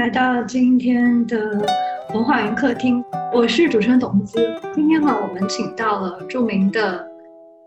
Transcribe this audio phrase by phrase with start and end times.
[0.00, 1.62] 来到今天的
[2.14, 4.38] 文化园客厅，我是主持人董思。
[4.74, 7.06] 今天呢，我们请到了著名的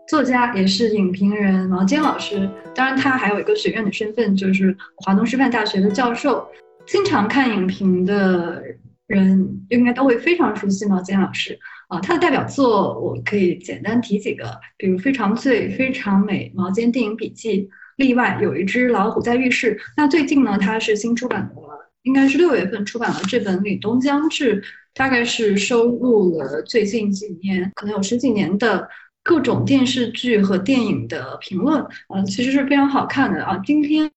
[0.08, 2.50] 作家，也是影评人毛尖老师。
[2.74, 6.44] 当然，他还有一个学院的身份，就是华东师范大学的教授。
[6.86, 8.60] 经常看影评的
[9.06, 11.56] 人，应该都会非常熟悉毛尖老师
[11.86, 12.00] 啊。
[12.00, 17.62] 他的代表作，我可以简单提几个，比如《非常醉》《非常美》《毛尖电影笔记》。
[17.94, 19.78] 例外有一只老虎在浴室。
[19.96, 21.62] 那最近呢，他是新出版的。
[22.04, 24.62] 应该是六月份出版了这本《凛冬将至》，
[24.94, 28.88] 大概是收录了最近几年，可能有十几年的
[29.22, 33.60] 各种电视剧和电影的评论，嗯，其实是非常好看的啊。
[33.64, 34.10] 今天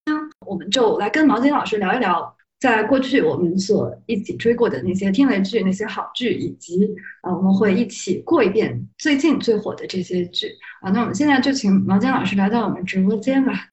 [0.46, 10.48] 我们就来跟毛巾老师聊一聊，在过去我们所一起追过的那些天雷剧、那些好剧，以及啊，我们会一起过一遍最近最火的这些剧
[10.82, 10.90] 啊。
[10.90, 13.68] 那我们现在就请毛巾老师来到我们直播间吧。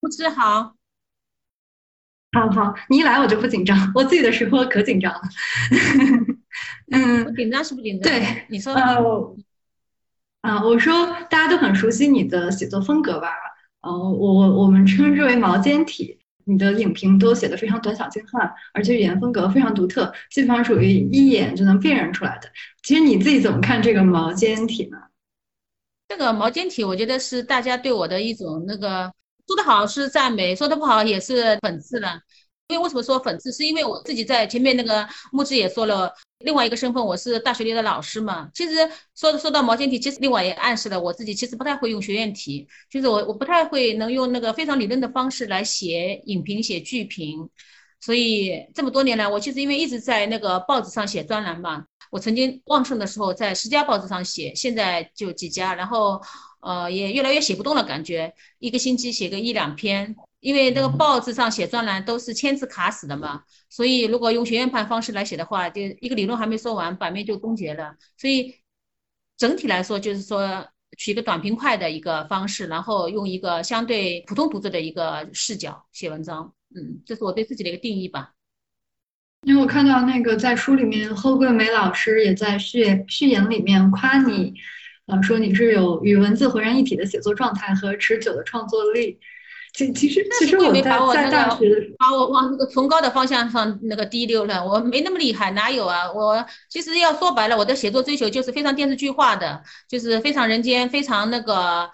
[0.00, 0.74] 牧师好。
[2.34, 5.20] 好好，你一来我就不紧张， 我自己的直播可紧张了。
[6.90, 8.12] 嗯，紧张是不紧张？
[8.12, 8.74] 对，你说。
[10.42, 13.30] 啊，我说大家都很熟悉你的写作风格吧？
[13.80, 16.18] 呃，我我们称之为毛尖体。
[16.46, 22.50] 你的影评都写的非常短小精悍，而且语言风格非常独特，基本上属于一眼就能辨认出来的。
[22.82, 24.98] 其实你自己怎么看这个毛尖体呢？
[26.06, 29.10] 这个毛尖体，我觉得是大家对我的一种那个。
[29.46, 32.20] 说的好是赞美，说的不好也是讽刺了。
[32.68, 33.52] 因为为什么说讽刺？
[33.52, 38.48] 是因为我自己在前面那个木子也说了，另外一个身份我是大学里的老师嘛。
[38.54, 47.50] 其实说说到毛线体，其实另外也暗示了我自己其实不太会用学院体，就是我我不太会能用那个非常理论的方式来写影评、写剧评。
[48.00, 56.18] 所以这么多年来，我其实因为一直在那个报纸上写专栏嘛，我曾经旺盛的时候在十家报纸上写，现在就几家，然后。
[56.64, 67.94] 呃，也越来越写不动了，感觉一个星期写个一两篇，因为那个报纸上写专栏都是签字卡死的嘛，所以如果用学院派方式来写的话，就一个理论还没说完，版面就终结了。
[68.16, 68.54] 所以
[69.36, 70.66] 整体来说，就是说
[70.96, 76.54] 取一个短平快的一个方式，然后用一个相对普通读者的一个视角写文章。
[76.74, 78.32] 嗯，这是我对自己的一个定义吧。
[79.42, 84.54] 因为我看到那个在书里面，贺桂梅老师也在序序言里面夸你。
[85.06, 89.18] 啊，说你是有与文字浑然一体的写作状态和持久的创作力。
[89.74, 96.12] 其其实其实我在在大学把我往那个崇高的方向上那个滴溜了，我没那么厉害，哪有啊？
[96.12, 101.90] 我其实要说白了，我的写作追求就是非常电视剧化的，就是非常人间，非常那个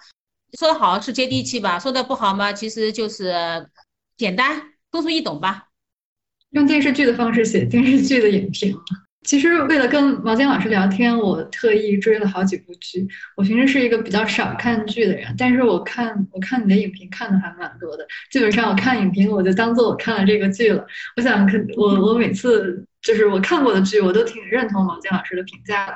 [0.59, 3.33] 说的好是接地气吧，说的不好嘛，其实就是
[4.15, 4.61] 简单
[4.91, 5.69] 通俗易懂吧。
[6.51, 8.77] 用电视剧的方式写电视剧的影评。
[9.23, 13.07] 其实为了跟毛尖老师聊天，我特意追了好几部剧。
[13.37, 18.05] 我平时是一个比较少看剧的人，但是我看我看你的影评看的还蛮多的。
[18.31, 20.83] 基本上我看影评，我就当做我看了这个剧了。
[21.15, 25.93] 我想，我我每次就是我看过的剧，我都挺认同毛尖老师的评价的。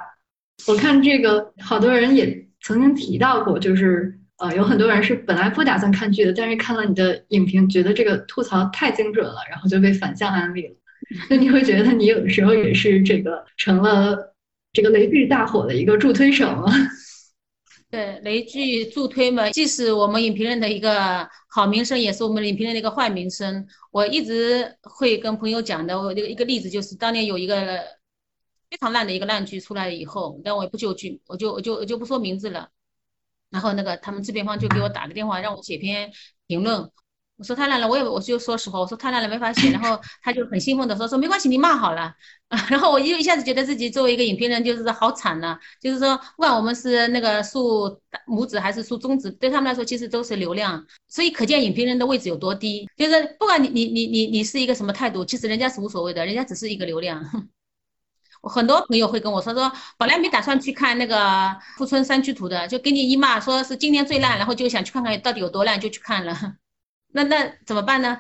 [0.68, 10.76] 我看这个，好多人也曾经提到过，就是呃，有很多人是本来不打算看剧的，但是看了你的影评，觉得这个吐槽太精准了，然后就被反向安利了。
[11.30, 14.36] 那你会觉得你有的时候也是这个成了
[14.74, 16.66] 这个雷剧大火的一个助推手吗？
[17.90, 23.66] 对，雷剧助推嘛，既是我们影评人的一个好名声，也是我们影评人的一个坏名声。
[23.92, 27.56] 我一直会跟朋友讲的，我一个一个例子就是当年有一个
[28.70, 32.70] 非常烂的一个烂剧出来了以后，但我也不就剧，我就我就我就不说名字了。
[33.50, 36.12] 然后那个他们制片方就给我打个电话，让我写篇
[36.48, 36.92] 评论。
[37.38, 39.70] 我说太烂了，我也我就说实话，我说太烂了没法写。
[39.70, 42.14] 然后 他就很兴奋的说说没关系，你骂好了。
[42.70, 47.90] 然后我就一下子觉得自己作为一个影评人就是好惨了，就是说不管我们是那个竖
[48.28, 50.86] 拇指还是竖中指，对他们来说其实都是流量。
[51.10, 52.88] 所以可见影评人的位置有多低。
[52.96, 57.22] 就是不管你你你你你是一个什么态度，其实人家是无所谓的，人家只是一个流量。
[58.42, 61.18] 我很多朋友会跟我说说，本来没打算去看那个
[61.78, 66.56] 《富春山居图》的，就给你一骂，说是今年最烂，然后就想去看看到底有多烂，就去看了。
[67.16, 68.20] 那那怎么办呢？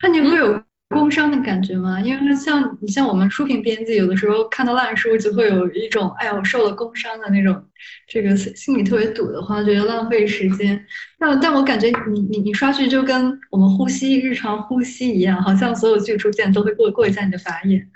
[0.00, 2.00] 那你会有工伤的感觉吗？
[2.00, 7.60] 因为像你像我们书评编辑，有的时候看到烂书就会有一种哎呀我受了工伤的那种，
[8.06, 10.86] 这个心里特别堵的话，觉得浪费时间。
[11.18, 17.90] 但但我感觉你你你刷剧就跟我们呼吸日常呼吸一样，好像所有剧出现都会过过一下你的法眼。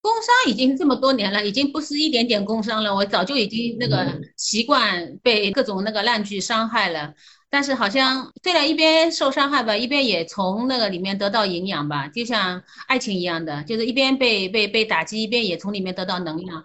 [0.00, 2.94] 工伤已经这么多年了，已经不是一点点工伤了。
[2.94, 7.14] 我早就已经那个习惯被各种那个烂剧伤害了。
[7.48, 16.64] 但是好像虽然一边受伤害吧，一边也从那个里面得到营养吧，就像爱情一样的，就是一边被被被打击，一边也从里面得到能量。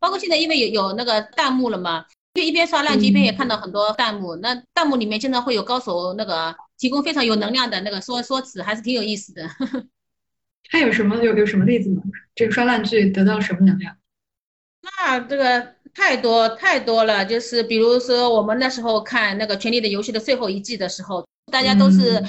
[0.00, 2.04] 包括现在因为有有那个弹幕了嘛，
[2.34, 4.34] 就一边刷烂剧，一边也看到很多弹幕。
[4.36, 9.48] 那弹幕里面经常会有高手那个提供非常有能量的那个说说辞，还是挺有意思的。
[10.68, 12.02] 他有什么有有什么例子吗？
[12.34, 13.96] 这个刷烂剧得到什么能量？
[14.82, 22.22] 那这个太多太多了，就是比如说我们那时候看那个《权力的游戏》的最后一季的时候，大家都是。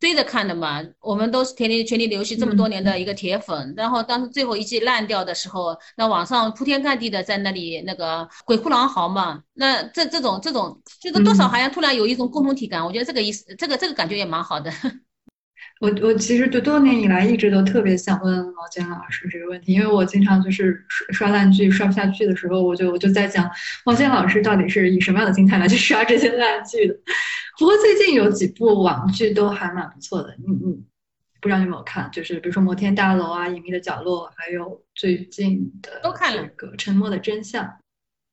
[0.00, 3.74] 追着看的嘛，我们都是《权力权力的游戏》这么多年的一个铁粉。
[3.76, 9.42] 然后当时最后一季烂掉的时候，那网上铺天盖地的在那里那个鬼哭狼嚎嘛。
[9.52, 12.82] 那这这种这种，就是多少好像突然有一种共同体感。
[12.82, 14.72] 我觉得这个意思，这个这个感觉也蛮好的。
[15.80, 23.50] 我我其实就多年以来一直都特别想问毛尖老师这个问题，因为我经常就是刷刷烂剧刷不下去的时候，我就我就在想
[23.86, 26.94] 毛尖老师到底是以什么样的心态来去刷这些烂剧的。
[27.58, 30.84] 不过最近有几部网剧都还蛮不错的，你你，
[31.40, 32.10] 不知道你有没有看？
[32.12, 37.64] 就是比如说《摩天大楼》啊，《隐秘的角落》，还有最近的都看了这个《沉默的真相》。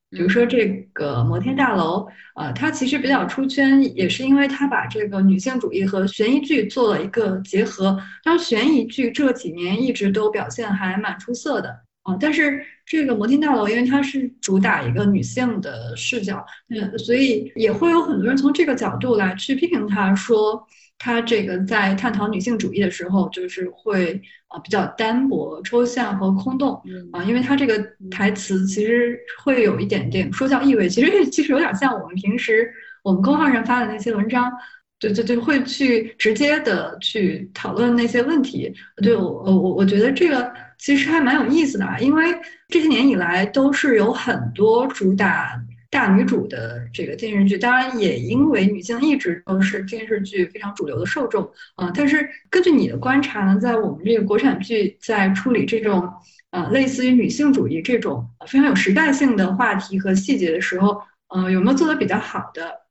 [0.09, 7.97] 比如说这个摩天大楼，呃，它其实比较出圈，也是因为它把这个女性主义和悬疑剧做了一个结合。
[8.23, 11.69] 当然，悬疑剧这几年一直都表现还蛮出色的
[12.03, 12.15] 啊。
[12.19, 20.65] 但是这个摩天大楼，因为它是主打一个女性的视角，嗯，所以也会有很多人从这个角度来去批评它，说。
[20.99, 27.77] 他这个在探讨女性主义的时候，就是会啊比较单薄、抽象和空洞啊，因为他这个
[28.09, 32.71] 台词其实会有一点点说教意味，其实其实有点像我们平时
[33.03, 34.51] 我们公号上发的那些文章，
[34.99, 38.73] 对对对会去直接的去讨论那些问题。
[39.03, 42.23] 对我我我觉得这个其实还蛮有意思的啊，因为
[42.69, 45.61] 这些年以来都是有很多主打。
[45.89, 51.91] 大女主的这个电视剧，当然也因为女性一直都是电视剧非常主流的受众啊。
[51.95, 56.11] 但是根据你的观察呢，在我们这个国产剧在处理这种
[56.51, 62.81] 呃类似于女性主义这种非常有时代性的话题和细节的时候，呃，有没有做的比较好的？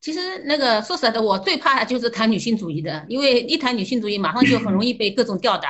[0.00, 5.68] 其实那个说实在的，我最怕就是谈女性主义的，因为一谈女性主义，马上就很容易被各种吊打。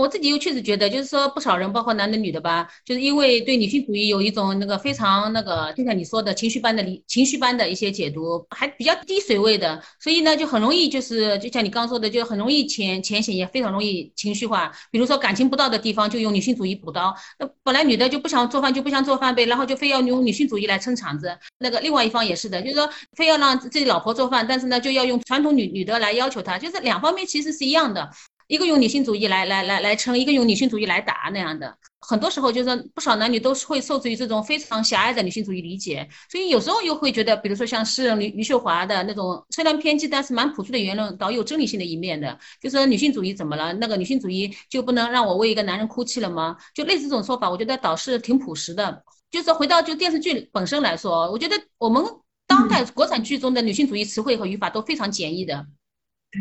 [0.00, 14.72] 我自己又确实觉得，就是说不少人，包括男的女的吧，就是因为对女性主义有一种那个非常那个，就像你说的情绪般的理情绪般的一些解读，还比较低水位的，所以呢，就很容易就是就像你刚说的，就很容易浅浅显，也非常容易情绪化。
[14.90, 17.14] 比如说感情不到的地方，就用女性主义补刀。
[17.38, 21.38] 那本来女的就不想做饭，就不想做饭呗，然后就非要用女性主义来撑场子。
[21.58, 28.10] 那个另外一方也是的，就是说非要让自己老婆做饭，但是呢，就要用传统女女的来要求她，就是两方面其实是一样的。
[28.54, 43.72] 一个用女性主义来来来来撑，一个用女性主义来打那样的，很多时候就是不少男女都是会受制于这种非常狭隘的女性主义理解，所以有时候又会觉得，比如说像诗人余余秀华的那种虽然偏激，但是蛮朴素的言论，倒有真理性的一面的，就说女性主义怎么了？
[43.72, 46.56] 那个女性主义就不能让我为一个男人哭泣了吗？
[46.76, 49.02] 就类似这种说法，我觉得倒是挺朴实的。
[49.32, 52.04] 就是回到就电视剧本身来说，我觉得我们
[52.46, 55.66] 当代国产剧中的女性主义词汇和语法都非常简易的。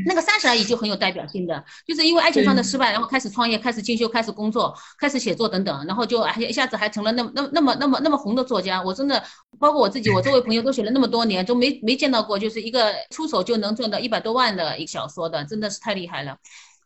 [0.05, 8.81] 那个三十而已就很有代表性的，就是因为爱情上的失败，然后开始创业，开始进修，开始工作，开始写作等等，然后就还一下子还成了那么那么那么那么那么红的作家。
[8.81, 9.23] 我真的，
[9.59, 16.35] 包括我自己，我周围朋友都写了那么多年，都没没见到过，就是一个出手就能赚到一百多万的一个小说的，真的是太厉害了。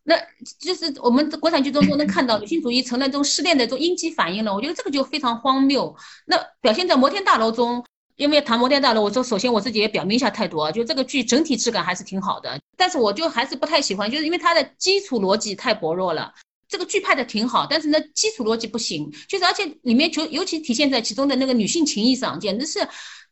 [0.04, 0.15] 那
[0.59, 4.54] 就是我们国产剧中都能看到女性主义成了这种失恋的这种应激反应了。
[4.54, 5.95] 我觉得这个就非常荒谬。
[6.26, 7.83] 那表现在摩天大楼中。
[8.18, 16.33] 因为谈摩天大楼，我说首先我自己也表明一下态度啊，就这个剧整体质感还是挺好的，但是我就还是不太喜欢，就是因为它的基础逻辑太薄弱了。
[16.68, 22.80] 这个剧拍的挺好，但是呢基础逻辑不行，就是而且里面就尤其体现在其中的那个女性情谊上，简直是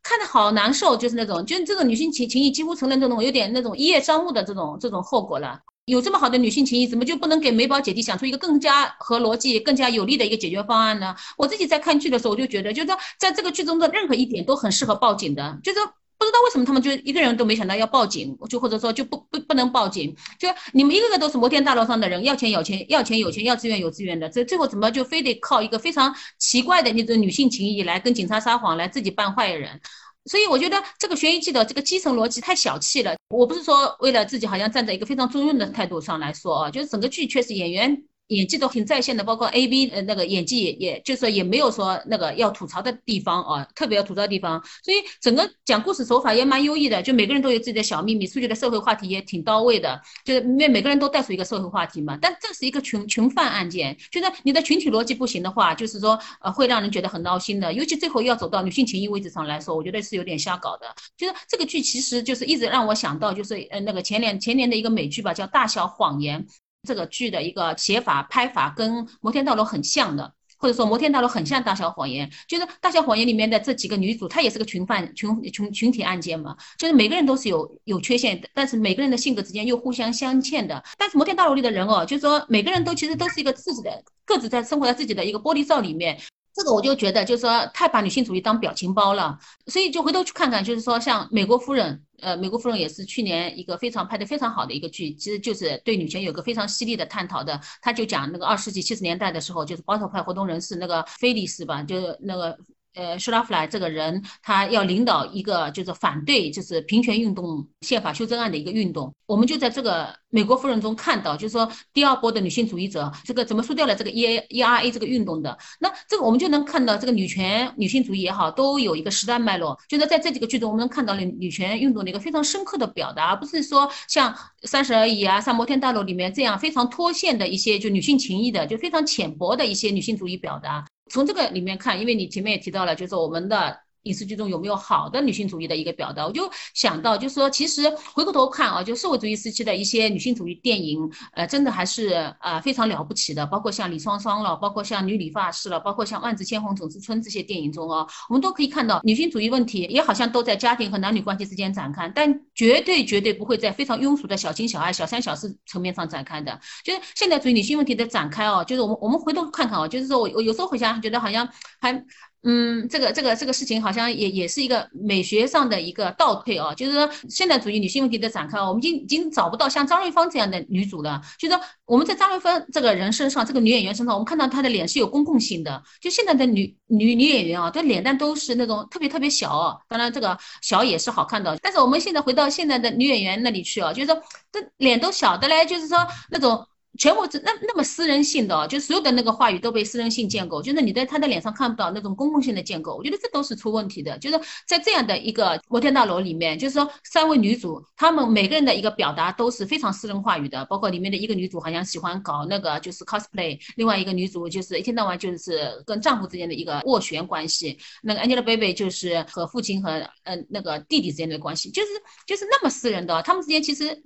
[0.03, 5.59] 看的好难受，就是那种就是这种女性情情谊几乎成了那种有点那种一叶障目的这种这种后果了。
[5.85, 11.15] 有这么好的女性情谊，怎么就不能给美宝姐弟想出一个更加合逻辑、更加有利的一个解决方案呢？
[11.37, 15.59] 我自己在看剧的时候，我就觉得，就是说，在这个剧中的任何一点都很适合报警的。
[15.63, 15.79] 就是
[16.17, 20.15] 不知道为什么他们就一个人都没想到要报警，就或者说就不不不能报警。
[20.39, 29.79] 就你们一个个都是摩天大楼上的人，要钱有钱，要钱有钱，要资源有资源的，这最后怎么就非得靠一个非常奇怪的那种女性情谊来跟警察撒谎，来自己扮坏人？
[30.25, 33.15] 所以我觉得这个悬疑剧的这个基层逻辑太小气了。
[33.29, 38.03] 我不是说为了自己好像站在一个非常中庸的态度上来说啊，就是整个剧确实演员。
[38.27, 52.17] 演技都挺在线的，包括 A B 呃那个演技也也就是说也没有说那个要吐槽的地方啊，特别要吐槽的地方，所以整个讲故事手法也蛮优异的，就每个人都有自己的小秘密，数据的社会话题也挺到位的，就是因为每个人都带出一个社会话题嘛。
[52.19, 60.87] 但这是一个群群犯案件，就是你的群体逻辑不行的话，就是说呃会让人觉得很闹心的，尤其最后要走到女性情谊位置上来说，我觉得是有点瞎搞的。
[61.15, 66.43] 就是这个剧其实就是一直让我想到就是呃那个前年前年的一个美剧吧，叫《大小谎言》。
[66.85, 80.81] 这个剧的一个写法、拍法跟《摩天大楼》很像的，或者说《摩天大楼》很像《大小谎言》，就是《大小谎言》里面的这几个女主，她也是个群犯群群群体案件嘛，就是每个人都是有有缺陷的，但是每个人的性格之间又互相镶嵌的。
[80.97, 86.17] 但是《摩天大楼》里的人哦，就是说每个人都其实都是一个自己的各自在生活在自己的一个玻璃罩里面。
[86.57, 89.37] 这个我就觉得，就是说太把女性主义当表情包了，
[89.67, 97.59] 所以就回头去看看，就是说像《美国夫人》，呃，《美国夫人》也是去年一个非常拍的非常好的一个剧，其实就是对女权有个非常犀利的探讨的。
[97.81, 102.57] 他就讲那个二世纪七十年代的时候，就是保守派活动人士那个菲利斯吧，就是那个。
[102.95, 109.13] 呃，舒拉弗莱这个人，他要领导一个就是反对就是平权运动、宪法修正案的一个运动。
[109.25, 115.57] 我们就在这个美国夫人中看到，就是说第二波的女性主义者，这个怎么输掉了这个 E A E R A 这个运动的？
[115.79, 119.77] 那这个我们就能看到，这个女权、女性主义也好，都有一个时代脉络。
[119.89, 124.33] 就是在这几个剧中，我们能看到了女权运动的一个非常深刻的表达，而不是说像
[124.63, 130.85] 《三十而已》啊、《像摩天大楼》里面这样非常脱线的一些就女性情谊的，就非常浅薄的一些女性主义表达。
[131.09, 133.84] 从这个里面看，因为你前面也提到了，就是我们的。
[134.05, 136.25] 影视剧中有没有好的女性主义的一个表达？
[136.25, 143.45] 我就想到，就是说，其实回过头看啊，就社会主义时期的一些女性主义电影，呃，真的还是呃非常了不起的。
[143.45, 156.59] 包括像李双双了，包括像女理发师了，包括像万紫千红、总之春这些电影中啊，我们都可以看到女性主义问题也好像都在家庭和男女关系之间展开，但绝对绝对不会在非常庸俗的小情小爱、小三小四层面上展开的。
[156.83, 162.05] 就是现代主义女性问题的展开哦，就是我们我们回头看看啊，就是说我我有时候回想，觉得好像还。
[162.47, 171.19] 嗯，这个这个这个事情好像也也是一个美学上的一个倒退哦，就是说现代主义女性问题的展开，我们已经已经找不到像张瑞芳这样的女主了。
[171.39, 175.81] 就是说我们在张瑞芳这个人身上，这个女演员身上，我们看到她的脸是有公共性的。
[175.99, 181.57] 就现在的女女女演员啊，她脸蛋都是那种特别特别小，当然这个小也是好看的。
[181.63, 184.21] 但是我们现在回到现在的女演员那里去啊，就是说
[184.51, 185.97] 这脸都小的嘞，就是说
[186.29, 186.63] 那种。
[186.97, 194.17] 全部是那那么私人性的哦，就所有的那个话语都被私人性建构，就是你在他的脸上看不到那种公共性的建构，我觉得这都是出问题的。
[194.19, 209.91] 就是在这样的一个摩天大楼里面，就是说三位女主，她们每个人的一个表达都是非常私人话语的，包括里面的一个女主好像喜欢搞那个就是 cosplay，另外一个女主就是一天到晚就是跟丈夫之间的一个斡旋关系，那个 Angelababy 就是和父亲和
[210.23, 211.89] 嗯那个弟弟之间的关系，就是
[212.25, 214.03] 就是那么私人的，他们之间其实。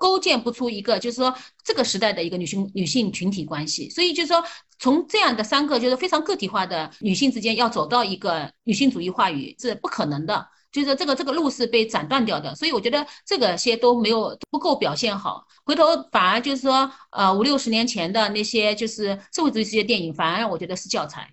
[0.00, 4.42] 构建不出一个，就是说这个时代的一个女性女性群体关系，所以就是说
[4.78, 21.30] 从这样的三个就是非常个体化的女性之间要走到一个女性主义话语是不可能的，就是这个这个路是被斩断掉的，所以我觉得这个些都没有不够表现好，回头反而就是说呃五六十年前的那些就是社会主义世界电影，反而我觉得是教材。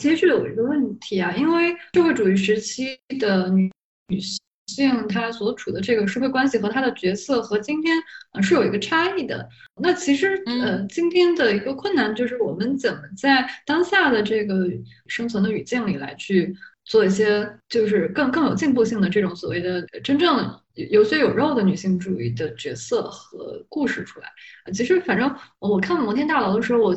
[0.00, 3.70] 其实有一个问题啊，因为社会主义时期的女
[4.08, 4.40] 女性。
[4.74, 7.96] 性他所处的这个社会关系和他的角色和今天
[8.32, 9.48] 呃是有一个差异的。
[9.80, 14.68] 那其实呃今天的一个困难就是我们怎么在当下的这个
[15.06, 24.28] 生存的语境里来去做一些就是更更有进步性的这种所谓的真正有血有肉的女性主义的角色和故事出来。
[24.72, 26.94] 其实反正我看摩天大楼的时候，我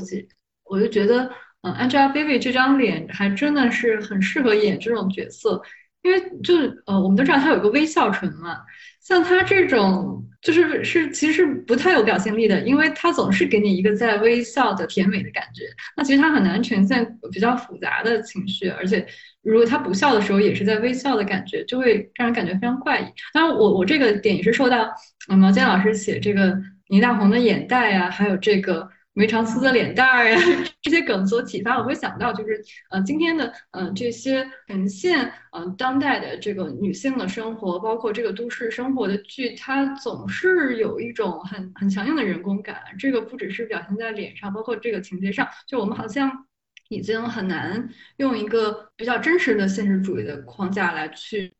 [0.63, 1.29] 我就觉得
[1.61, 5.61] 嗯 Angelababy 这张脸还真的是很适合演这种角色。
[6.05, 8.59] 因为就是呃，我们都知道他有个微笑唇嘛，
[9.01, 15.63] 像他这种就是是其实不太有表现力的，因为他总是给你一个在微笑的甜美的感觉。
[15.97, 19.03] 那其实他很难呈现比较复杂的情绪，而且
[19.41, 23.05] 如果他不笑的时候也是在微笑的感觉，就会让人感觉非常怪异。
[23.33, 24.93] 当然，我我这个点也是受到
[25.27, 26.55] 毛尖老师写这个
[26.89, 28.87] 倪大红的眼袋啊，还有这个。
[29.17, 30.37] 梅长苏的脸蛋儿呀，
[30.83, 42.75] 这些梗所启发，我会想到就是，呃，今天的，嗯，这些呈现，嗯，当代的这个女性的生活，包括这个都市生活的剧，它总是有一种很很强硬的人工感。
[42.99, 46.45] 这个不只是表现在脸上，包括这个情节上，就我们好像
[46.89, 51.53] 已经很难用一个比较真实的现实主义的框架来去，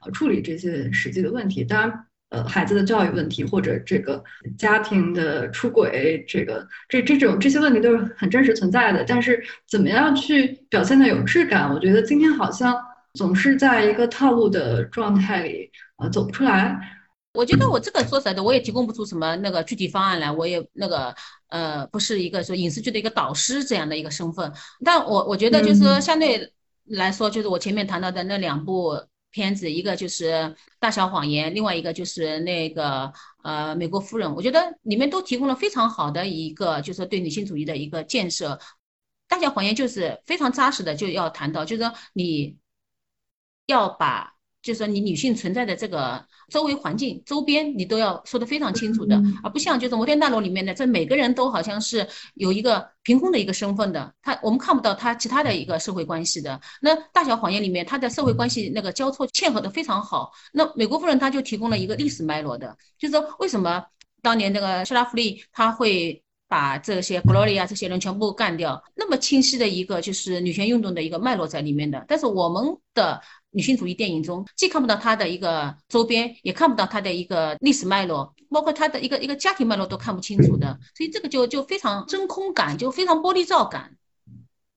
[0.00, 1.64] 呃，处理这些实际的问题。
[1.64, 2.06] 当然。
[2.34, 4.20] 呃，孩子的教育问题，或者这个
[4.58, 9.04] 家庭的出轨，这个这这种这些问题都是很真实存在的。
[9.06, 11.72] 但是，怎么样去表现的有质感？
[11.72, 12.76] 我觉得今天好像
[13.12, 16.76] 总是在一个套路的状态里，呃，走不出来。
[17.34, 20.28] 我觉得我这个说实在的，我也提供不出什么那个具体方案来。
[20.28, 21.14] 我也那个
[21.50, 24.52] 呃，不是一个说影视剧的一个导师这样的一个身份。
[24.84, 26.52] 但我我觉得就是说，相对
[26.86, 28.98] 来说，就是我前面谈到的那两部。
[29.34, 30.30] 片子一个就是
[30.78, 33.12] 《大小谎言》，另外一个就是那个
[33.42, 38.54] 呃《美国夫人》，我觉得里面都提供了非常好的一个就是对女性主义的一个建设。
[39.26, 42.56] 《大小谎言》就是非常扎实的，就要谈到，就是说你
[43.66, 46.24] 要把，就是说你女性存在的这个
[46.54, 56.60] 周围环境、周边你都要说得非常清楚的，而不像就是摩天大楼里面的，这每个人都好像是有一个凭空的一个身份的，他我们看不到他其他的一个社会关系的。
[56.80, 60.30] 那大小谎言里面，他的社会关系那个交错嵌合的非常好。
[60.52, 63.84] 那美国夫人他就提供了一个历史脉络的，就是说为什么
[64.22, 66.23] 当年那个希拉弗利他会。
[66.54, 72.04] 把这些 Gloria 这些人全部干掉，那么清晰的一个就是女权运动的一个脉络在里面的。
[72.06, 73.20] 但是我们的
[73.50, 83.96] 女性主义电影中，既看不到她的一个周边，也看不到她的一个历史脉络，包括她的一个一个家庭脉络都看不清楚的，所以这个就就非常真空感，就非常玻璃罩感。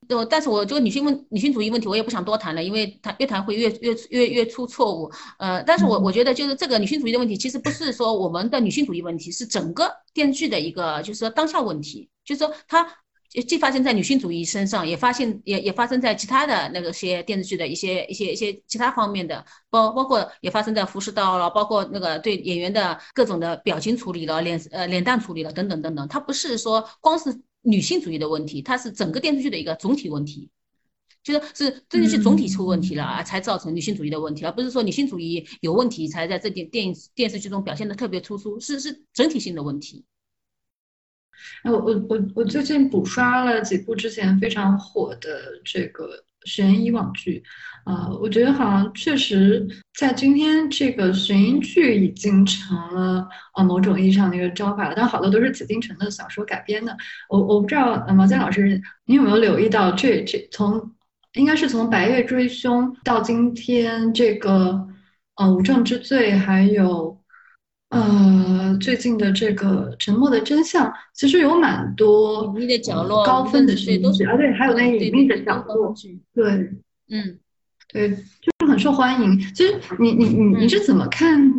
[0.08, 5.12] 就但是我这个女性问女性主义问题，我也不想多谈了，因为谈越谈会越越越越出错误。
[5.38, 12.88] 呃，但是我我觉得就是这个女性主义的问题，其实不是说我们的女性主义问题，是整个电视剧的一个就是说当下问题，就是说它
[13.46, 27.42] 既发生在女性主义身上，也发现也也发生在其他的那个些电视剧的一些一些一些其他方面的，包包括也发生在服饰道了，包括那个对演员的各种的表情处理了，脸呃脸蛋处理了等等等等，它不是说光是。
[27.68, 30.50] 女性主义的问题，它是整个电视剧的一个总体问题，
[31.22, 40.06] 就是是电视剧总体出问题了啊，才造成女性主义的问题，而不是说女性主义有问题才在这电电影电视剧中表现的特别突出，是是整体性的问题。
[41.64, 46.24] 哎，我我我我最近补刷了几部之前非常火的这个。
[46.48, 47.44] 悬疑网剧，
[47.84, 49.68] 啊，我觉得好像确实
[50.00, 54.94] 在今天这个悬疑剧已经成了呃某种意义上的一个招牌了。
[54.96, 56.96] 但好多都是紫禁城的小说改编的。
[57.30, 60.94] 我我不知道毛尖老师，你有没有留意到这这从
[61.34, 64.88] 应该是从《白夜追凶》到今天这个
[65.36, 67.17] 呃《无证之罪》，还有
[67.90, 75.94] 呃最近的这个《沉默的真相》，其实有蛮多隐秘的角落高分的悬疑剧，而且还有那隐秘的角落。
[76.34, 76.44] 对，
[77.10, 77.40] 嗯，
[77.92, 79.40] 对，就是很受欢迎。
[79.40, 81.50] 其实你你你你是怎么看，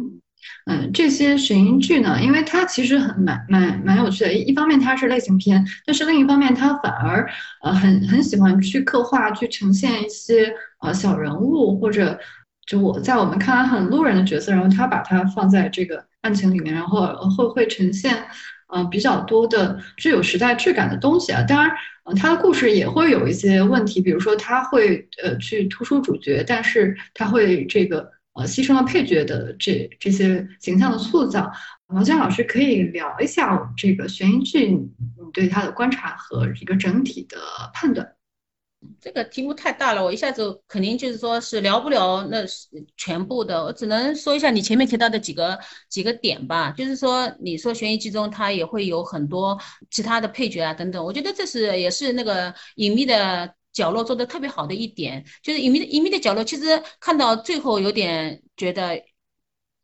[0.66, 2.20] 嗯，这些悬疑剧呢？
[2.22, 4.32] 因为它其实很蛮蛮蛮有趣的。
[4.32, 7.26] 一方面它是类型片，但是另一方面它反而
[7.62, 12.20] 呃很很喜欢去刻画、去呈现一些呃小人物，或者
[12.68, 18.26] 就我在我们看来很路人的角色，然后他把它放在这个案情里面，然后会会呈现
[18.72, 21.42] 嗯比较多的具有时代质感的东西啊。
[21.42, 21.74] 当然。
[22.16, 31.52] 他的故事也会有一些问题，比如说他会呃去突出主角，但是他会这个呃牺牲了配角的这这些形象的塑造。
[31.86, 34.88] 毛尖老师可以聊一下这个悬疑剧，你
[35.34, 37.36] 对他的观察和一个整体的
[37.74, 38.14] 判断。
[39.00, 42.38] 这个题目太大了，我一下子肯定就是说是聊不了那
[42.96, 46.72] 全部的，我只能说一下你前面提到的几个几个点吧。
[46.72, 49.58] 就是说，你说悬疑剧中它也会有很多
[49.90, 59.02] 其他的配角啊等等，我觉得这是也是那个隐秘的角落做的特别好的一点，就是隐秘的隐秘的角落，其实看到最后有点觉得。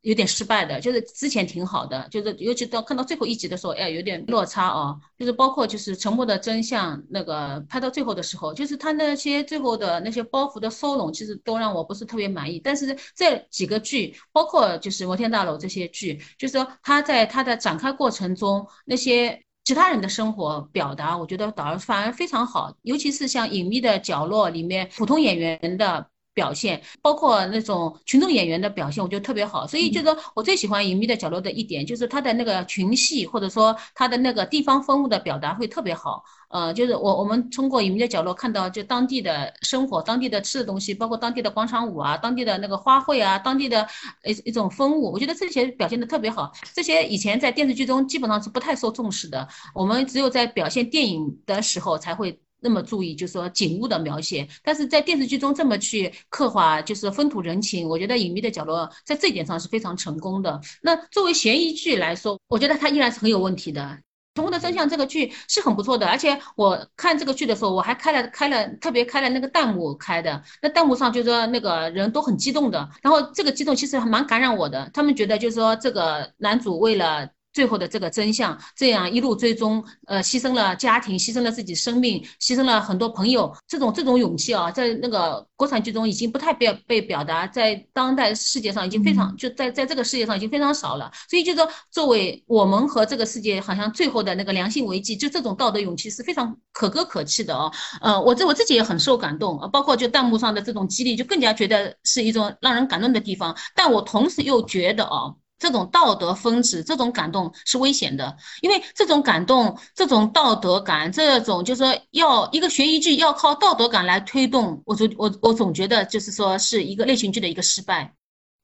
[0.04, 5.00] 有点失败的，就是之前挺好的，就是尤其到看到最后一集的时候，哎，有点落差哦。
[5.18, 12.60] 就是包括就是沉默的真相那个拍到最后的时候，就是他那些最后的那些包袱的收拢，其实都让我不是特别满意。
[12.60, 26.10] 但是这几个剧，包括就是摩天大楼这些剧，就是说他在他的展开过程中，那些其他人的生活表达，我觉得倒反而非常好，尤其是像隐秘的角落里面普通演员的。
[26.34, 29.66] 表现包括那种群众演员的表现，我觉得特别好。
[29.66, 36.24] 所以就是说我最喜欢《隐秘的角落》的一点，就是他的那个群戏，或者说他的那个地方风物的表达会特别好。
[36.50, 43.86] 呃，就是我我们通过《隐秘的角落》看到就当地的生活、当地的吃的东西，包括当地的广场舞啊、当地的那个花卉啊、当地的
[44.24, 46.52] 一一种风物，我觉得这些表现的特别好。
[46.72, 52.40] 这些以前在电视剧中基本上是不太受重视的，我们只有在表现电影的时候才会。
[52.64, 60.58] 那么注意，就是说景物的描写，但是在电视剧中这么去刻画，就是风土人情，我觉得《隐秘的角落》在这一点上是非常成功的。
[60.80, 63.82] 那作为悬疑剧来说，我觉得它依然是很有问题的。
[64.34, 74.90] 《沉默的真相》这个剧是很不错的，而且我看这个剧的时候，我还开了开了特别开了那个弹幕开的，那弹幕上就说那个人都很激动的，然后这个激动其实还蛮感染我的。
[74.94, 77.28] 他们觉得就是说这个男主为了。
[77.54, 91.10] 最后的这个真相，这样一路追踪，呃，牺牲了家庭，牺牲了自己生命，牺牲了很多朋友，这种这种勇气啊，在那个国产剧中已经不太被被表达，在当代世界上已经非常就在在这个世界上已经非常少了。
[91.30, 97.70] 所以就说，作为我们和这个世界好像最后的那个良性危机，就这种道德勇气是非常可歌可泣的哦。
[98.00, 103.56] 呃，我这我自己也很受感动啊，包括就弹幕上的这种激励，就更加觉得是一种让人感动的地方。
[103.76, 105.32] 但我同时又觉得啊。
[105.64, 118.12] 这种道德峰值，这种感动是危险的，因为这种感动、这种道德感、这种就是说要一个悬疑剧要靠道德感来推动，我总我我总觉得就是说是一个类型剧的一个失败。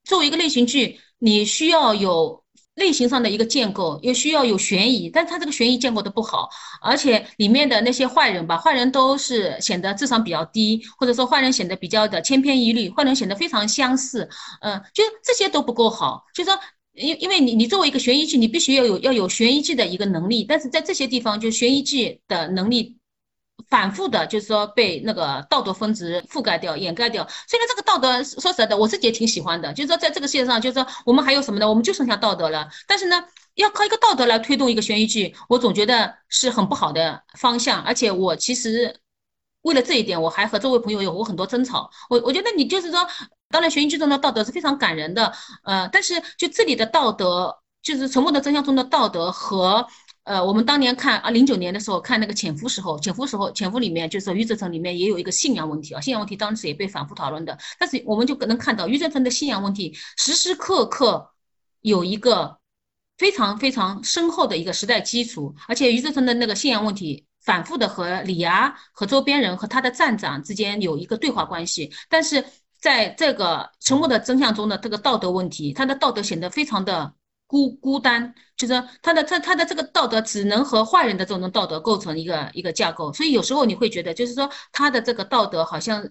[0.03, 2.43] 作为一个类型剧，你需要有
[2.75, 6.47] 类型上的一个建构，也需要有悬疑，但是它这个悬疑建构的不好，
[6.83, 14.29] 而且里面的那些坏人吧，坏人都是显得智商比较低，或者说坏人显得比较的千篇一律，坏人显得非常相似，
[14.61, 16.59] 嗯，就这些都不够好，就说。
[16.93, 22.97] 因因为你你作为一个悬疑剧，你必须要有要有悬疑剧的一个能力，但是在这些地方，就悬疑剧的能力
[23.69, 27.25] 反复的，就是说被那个道德分值覆盖掉、掩盖掉。
[27.47, 31.69] 虽然这个道德说实在的，我自己也挺喜欢的，就是说在这个世界上，就是说我们还有什么呢？
[31.69, 32.67] 我们就剩下道德了。
[32.85, 33.23] 但是呢，
[33.55, 37.81] 要靠一个道德来推动一个悬疑剧，我总觉得是很不好的方向。
[37.83, 38.93] 而且我其实
[39.61, 41.89] 为了这一点，我还和周围朋友有过很多争吵。
[42.09, 43.07] 我我觉得你就是说。
[43.51, 45.33] 当然，悬疑剧中的道德是非常感人的，
[45.63, 49.85] 呃，但是就这里的道德，就是《沉默的真相》中的道德和，
[50.23, 61.31] 呃，我们当年看啊，零九年的时候看那个《潜伏》时候，《潜伏》时候，《潜伏》里面就是余则成里面也有一个信仰问题啊，信仰问题当时也被反复讨论的，但是我们就能看到余则成的信仰问题时时刻刻
[61.81, 62.59] 有一个
[63.17, 72.45] 非常非常深厚的一个时代基础，而且余则成的那个信仰问题反复的和李涯和周边人和他的站长之间有一个对话关系，但是。
[72.81, 77.13] 在这个沉默的真相中的这个道德问题，他的道德显得非常的
[77.45, 86.09] 孤孤单，就是他的他他的这个道德只能和坏人的这种道德构成一个一个架构，所以有时候你会觉得，就是说他的这个道德好像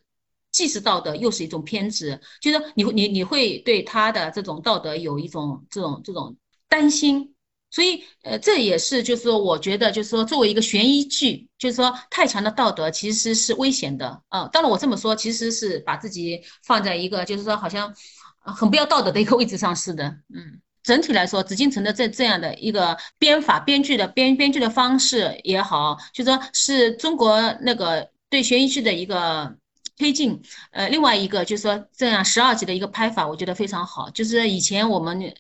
[0.52, 6.36] 既是道德又是一种偏执，就是你会你你会对他的这种道德有一种这种这种
[6.68, 7.34] 担心。
[7.70, 14.48] 所以，呃，这也是，就是说，我觉得，就是说，作为一个悬疑剧，就是说，太强的道德其实是危险的啊。
[14.48, 17.94] 当然，我这么说，其实是把自己放在一个，就是说，好像
[18.40, 20.04] 很不要道德的一个位置上似的。
[20.34, 29.56] 嗯，整体来说，紫禁城的这这样的一个编法、编剧的编编剧的方式也好，就说是中国那个对悬疑剧的一个
[29.96, 30.42] 推进。
[30.72, 34.10] 呃，另外一个就是说，这样十二集的一个拍法，我觉得非常好。
[34.10, 35.32] 就是以前我们。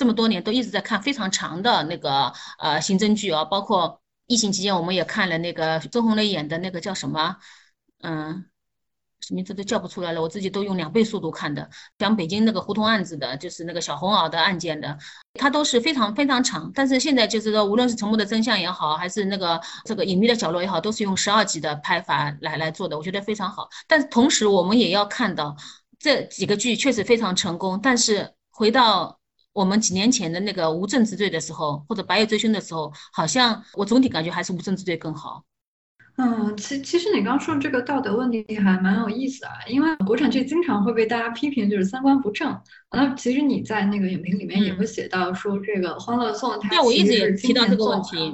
[0.00, 7.36] 这么多年都一直在看非常长的那个呃刑侦剧啊，包括疫情期间我们也看了那个周红雷演的那个叫什么，
[8.00, 8.46] 嗯，
[9.28, 14.96] 名字都叫不出来了，我自己都用两倍速度看的，讲北京那个胡同案子的，就是那个小红袄的案件的，
[15.34, 16.72] 它都是非常非常长。
[16.74, 23.68] 但是现在就是说，无论是沉默的真相也好，还是那个这个隐秘的角落也好，都是用十二集的拍法来来做的，我觉得非常好。
[23.86, 25.54] 但同时我们也要看到
[25.98, 29.19] 这几个剧确实非常成功，但是回到。
[29.52, 35.44] 我们几年前的那个无证之罪的时候，或者白夜追凶的时候，好像我总体感觉还是无证之罪更好。
[36.16, 42.60] 嗯，其其实你刚说这个道德问题还蛮有意思啊，因为国产剧经常会被大家批评就是三观不正。
[42.92, 48.32] 那其实你在那个影评里面也会写到说这个《欢乐颂》，它我一直也提到这个问题。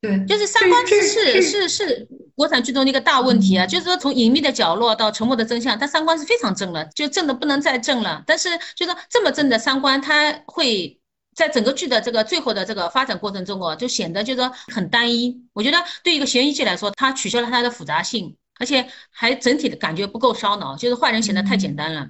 [0.00, 8.22] 对，就是三观是是是国产剧中的一个大问题啊，就是说从隐秘的角落到沉默的真相，它三观是非常正了，就正的不能再正了。
[8.26, 11.00] 但是就说这么正的三观，它会
[11.34, 15.42] 在整个剧的这个最后的这个发展过程中哦，就显得就是说很单一。
[15.54, 22.08] 我觉得对一个悬疑剧来说，它取消了它的复杂性，而且还整体的感觉不够烧脑，就是坏人显得太简单了。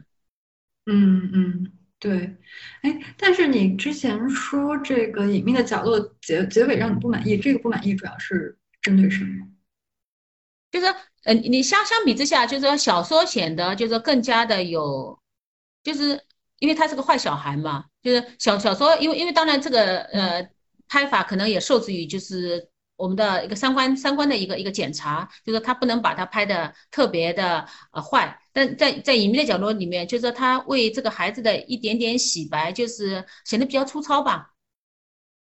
[0.87, 1.72] 嗯嗯。
[1.98, 2.37] 对，
[2.82, 9.46] 哎，但是你之前说这个隐秘的角落结结尾让你不满意，这个不满意主要是针对什么？
[10.70, 10.87] 就是，
[11.24, 15.18] 呃，你相相比之下，就是说小说显得就是更加的有，
[15.82, 16.22] 就是
[16.59, 20.48] 因为他是个坏小孩嘛，就是小小说，因为因为当然这个呃
[20.88, 22.70] 拍法可能也受制于就是。
[22.98, 34.53] 我们的一个三观三观的一个一个检查，就是他不能把它拍的特别的呃坏，但在在隐秘的角落里面，就是说他为这个孩子的一点点洗白，就是显得比较粗糙吧。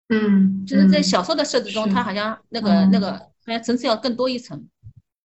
[0.09, 4.67] 嗯，就是在小说的设置中，他好像那个那个好像层次要更多一层，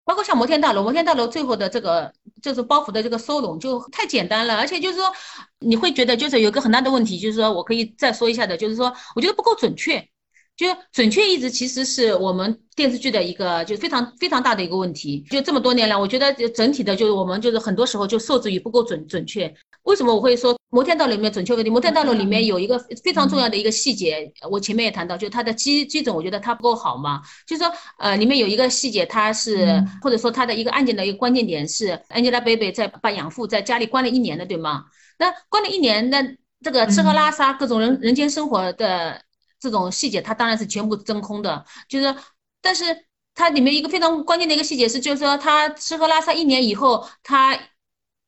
[0.04, 5.12] 包括像摩天大楼，摩天大楼最后的这个就是包袱的这个收拢就太简单了，而且就是说
[5.58, 10.08] 你会觉得就是有个很大的问题，就是说我可以再说一下的，就是说我觉得不够准确。
[10.56, 15.20] 就准确一直其实是我们电视剧的一个就非常非常大的一个问题。
[15.30, 19.54] 就这么多年来，我觉得整体的就是我们就是很多时候就受制于不够准准确。
[19.82, 21.70] 为什么我会说摩天大楼里面准确问题？
[21.70, 27.20] 摩天大楼里面有一个非常重要的一个细节，我前面也谈到，就它的基基准，我觉得它不够好嘛。
[27.46, 34.86] 就是说，呃，里面有一个细节，它是或者说它的一个案件的一个关键点是，Angelababy 在把养父在家里关了一年的，对吗？
[35.18, 36.20] 那关了一年，那
[36.62, 39.25] 这个吃喝拉撒各种人人间生活的。
[39.58, 42.16] 这种细节，它当然是全部真空的，就是，
[42.60, 47.58] 但是它里面一个非常关键的一个细节是，就是说他吃喝拉撒一年以后，他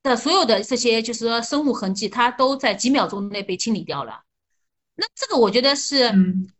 [0.03, 4.23] 的所有的这些就是说生物痕迹，它都在几秒钟内被清理掉了。
[4.95, 6.13] 那这个我觉得是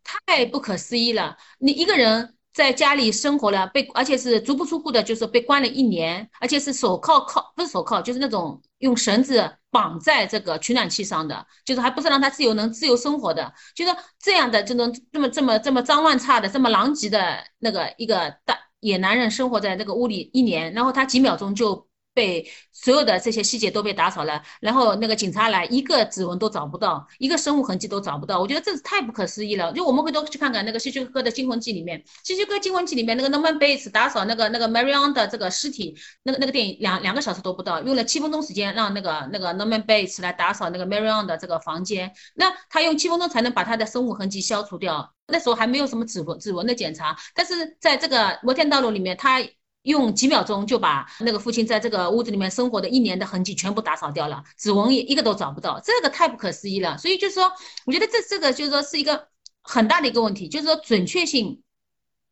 [0.04, 1.38] 太不可思议了。
[1.60, 2.36] 你一个人。
[2.60, 21.89] 在家里生活了，被而且是足不出户的，就是被关了一年，而且是手铐铐不是手铐，就是那种用绳子绑在这个取暖器上的，就是还不是让他自由能自由生活的，就是这样的这种这么这么这么脏乱差的这么狼藉的那个一个大野男人生活在那个屋里一年，然后他几秒钟就。
[22.14, 28.40] 被所有的这些细节都被打扫了，然后那个警察来，一个指纹都找不到，一个生物痕迹都找不到。
[28.40, 29.72] 我觉得这是太不可思议了。
[29.72, 42.12] 就我们回头去看看那个希区柯克的《惊魂记》里面，《希区柯克惊魂记》里面那个 Norman Bates 打扫那个那个 Marion 的这个尸体，那个那个电影两两个小时都不到，用了七分钟时间让那个那个 Norman Bates 来打扫那个 Marion 的这个房间。
[42.36, 45.14] 那他用七分钟才能把他的生物痕迹消除掉。
[45.28, 49.42] 那时候还没有什么指纹指纹的检查，但是在这个摩天大楼里面，他。
[49.84, 56.98] 用几秒钟就把那个父亲在这个屋子里面生活的一年的痕迹全部打扫掉了，指纹也一个都找不到，这个太不可思议了。
[56.98, 57.50] 所以就是说，
[57.86, 59.30] 我觉得这这个就是说是一个
[59.62, 61.62] 很大的一个问题，就是说准确性，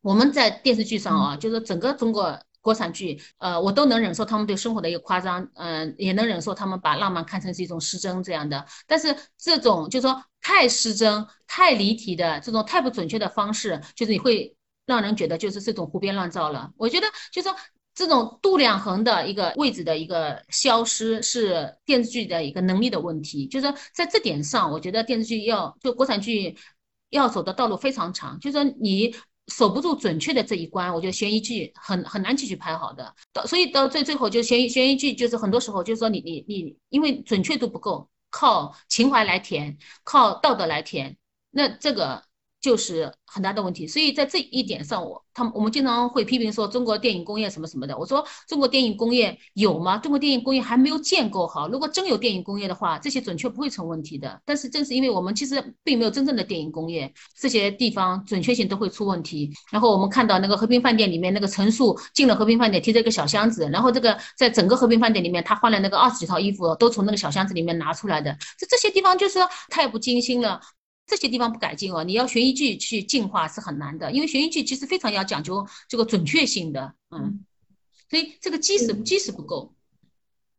[0.02, 8.66] 我们在电视剧上啊，就是说整个中国国产剧，呃，我都能忍受他们对生活的一个夸张，嗯，也能忍受他们把浪漫看成是一种失真这样的。
[8.86, 14.57] 但是这种就是说太失真、太离题的这种太不准确的方式，就是你会。
[14.88, 16.72] 让人觉得就是这种胡编乱造了。
[16.78, 17.56] 我觉得就是说
[17.94, 23.46] 这种度量衡的一个位置的一个消失，是电视剧的一个能力的问题。
[23.48, 26.58] 就是说在这点上，我觉得电视剧要就国产剧
[27.10, 28.40] 要走的道路非常长。
[28.40, 29.14] 就是说你
[29.48, 33.14] 守不住准确的这一关，我觉得悬疑剧很很难继续拍好的。
[33.34, 41.18] 到所以到最最后，就悬疑悬疑剧就是很多时候就是说你你你因为准确度不够，靠情怀来填，靠道德来填，
[41.52, 42.24] 那这个。
[42.68, 47.98] 就是很大的问题，所以在这一点上，我他们我们经常会批评说中国电影工业什么什么的。
[47.98, 49.98] 我说中国电影工业有吗？
[49.98, 51.70] 中国电影工业还没有建构好。
[51.70, 54.42] 如果真有电影工业的话，这些准确不会成问题的。
[54.44, 59.50] 但是正是因为我们其实并没有真正的电影工业，这些地方准确性都会出问题。
[59.72, 68.38] 然后我们看到那个和平饭店里面那个陈数进了和平饭店，提着一个小箱子，然后这个在整个和平饭店里面，他换了那个二十几套衣服，都从那个小箱子里面拿出来的。
[68.60, 70.60] 这这些地方就是太不精心了。
[71.08, 77.46] 这些地方不改进哦，你要悬疑剧去进化是很难的，因为悬疑剧其实非常要讲究这个准确性的，嗯，
[78.10, 79.74] 所以这个基石基石不够。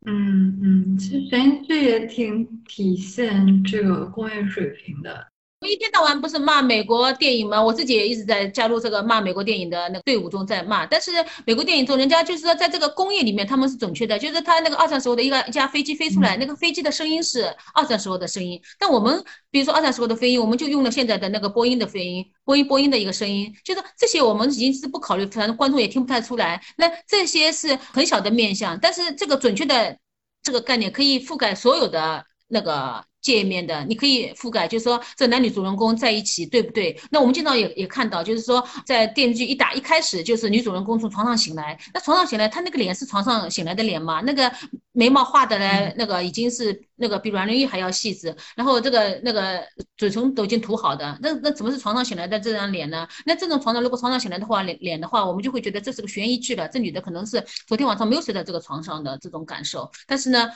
[0.06, 5.28] 嗯嗯，其实悬疑剧也挺体现这个工业水平的。
[5.60, 7.60] 我一天到晚不是骂美国电影吗？
[7.60, 10.86] 我自己也一直在加入这个骂美国电影的那个队伍中在骂。
[10.86, 11.10] 但是
[11.44, 18.60] 美国电影中，人家就是说在这个工业里面他们是准确的，就是他那个二战时候的一个一架飞机飞出来，那个飞机的声音是二战时候的声音。
[18.78, 26.62] 但我们比如说二战时候的飞音，我们就用了现在的那个波音的飞音，波音波音的一个声音，就是这些我们已经是不考虑，反正观众也听不太出来。
[26.76, 29.98] 那这些是很小的面向，但是这个准确的
[30.40, 33.04] 这个概念可以覆盖所有的那个。
[33.20, 36.98] 界面的，你可以覆盖，就是说这男女主人公在一起，对不对？
[37.10, 44.20] 那我们经常也也看到，就是说在电视剧一打一开始，就是女主人公从床上醒来，那床上醒来，她那个脸是床上醒来的脸吗？
[44.20, 44.50] 那个
[44.92, 49.62] 眉毛画的呢，那个已经是那个比阮玲玉还要细致，然后这个那个
[49.96, 53.06] 嘴唇都已经涂好的，那那怎么是床上醒来的这张脸呢？
[53.26, 60.48] 那这种床上如果床上醒来的话，脸脸的话，我们就会觉得这是个悬疑剧了，这女的可能是昨天晚上没有睡在这个床上的这种感受，但是呢。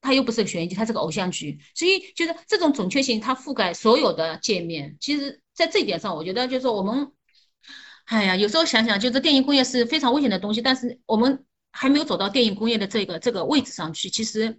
[0.00, 4.96] 它又不是悬疑剧，它是个偶像剧，所以就是这种准确性，它覆盖所有的界面。
[4.98, 7.12] 其实，在这一点上，我觉得就是我们，
[8.06, 14.58] 哎呀，有时候想想，就是电影工业是非常危险的东西，但是我们还没有走到电影工业的这个这个位置上去，其实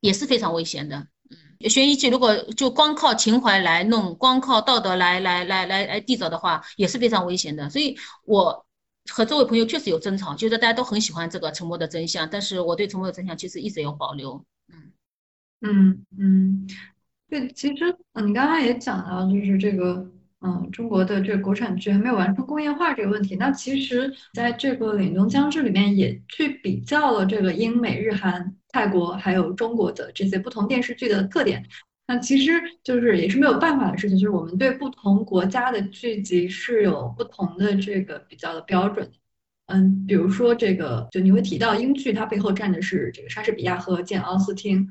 [0.00, 1.08] 也是非常危险的。
[1.30, 7.70] 嗯，悬疑剧如果就光靠情怀来弄，光靠道德来来来来来缔造的话，也是非常危险的。
[7.70, 8.66] 所以我
[9.10, 14.44] 和这位朋友确实有争吵，就是大家都很喜欢这个《沉默的真相》，但是我对《沉默的真相》其实一直有保留。
[14.68, 14.92] 嗯
[15.60, 16.66] 嗯嗯，
[17.28, 23.34] 对，其实，你刚才也讲到，就是这个嗯，中国的这个国产剧还没有完成工业化这个问题。
[23.36, 31.66] 那其实在这个《凛冬将至》里面也去比较了这个英美日韩泰国还有中国的这些不同电视剧的特点。
[32.06, 32.52] 那其实
[32.84, 39.10] 就是也是没有办法的事情，就是我们对不同国家的剧集是有不同的这个比较的标准。
[39.68, 44.86] 嗯，比如说这个，就你会提到英剧，它背后站的是这个莎士比亚和简奥斯汀。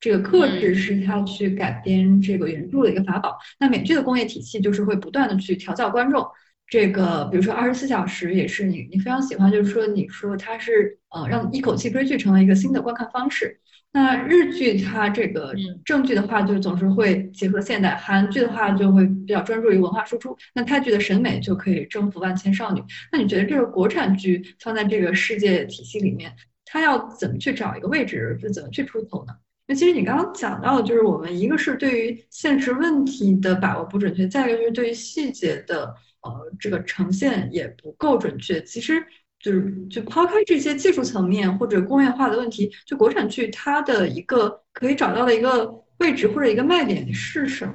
[0.00, 3.38] 这个克制是他去改编这个原著的一个法宝。
[3.60, 6.26] 那美剧的工业体系就是会不断的去调教观众。
[6.66, 13.60] 这个比如说二十四小时也是你你非常喜欢，就是说你说它是呃让一口气追剧成为一个新的观看方式。
[13.94, 20.34] 那日剧它这个正剧的话就总是会结合现代，韩剧的话就会比较专注于文化输出。
[20.54, 22.82] 那泰剧的审美就可以征服万千少女。
[23.12, 29.34] 那你觉得这个国产剧放在这个世界体系里面，它要怎么去找一个位置，就怎么去出头呢？
[29.66, 38.62] 那其实你刚刚讲到的，就是我们一个是对于现实问题的把握不准确，再一个就是对于细节的呃这个呈现也不够准确。
[38.62, 39.04] 其实
[39.42, 47.74] 就是就抛开这些技术层面或者工业化的问题，就国产剧它的一个可以找到的一个位置或者一个卖点是什么？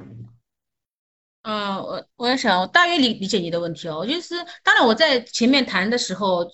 [1.42, 6.44] 嗯，我我在想，我大约理理解你的问题哦，就是当然我在前面谈的时候。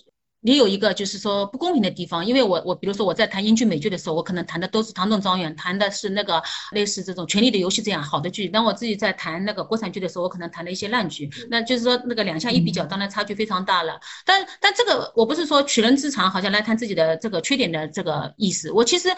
[0.45, 8.47] 也有一个就是说不公平的地方，因为我我比如说我在谈英剧美剧的时候，我可能谈的都是《唐顿庄园》，谈的是那个类似这种《权力的游戏》这样好的剧。
[8.49, 11.31] 当我自己在谈那个国产剧的时候，我可能谈了一些烂剧。
[11.49, 13.99] 那就是说那个两项一比较，当然差距非常大了。
[14.27, 18.71] 但但这个我不是说取人之长，好像来谈自己的这个缺点的这个意思。
[18.71, 19.09] 我其实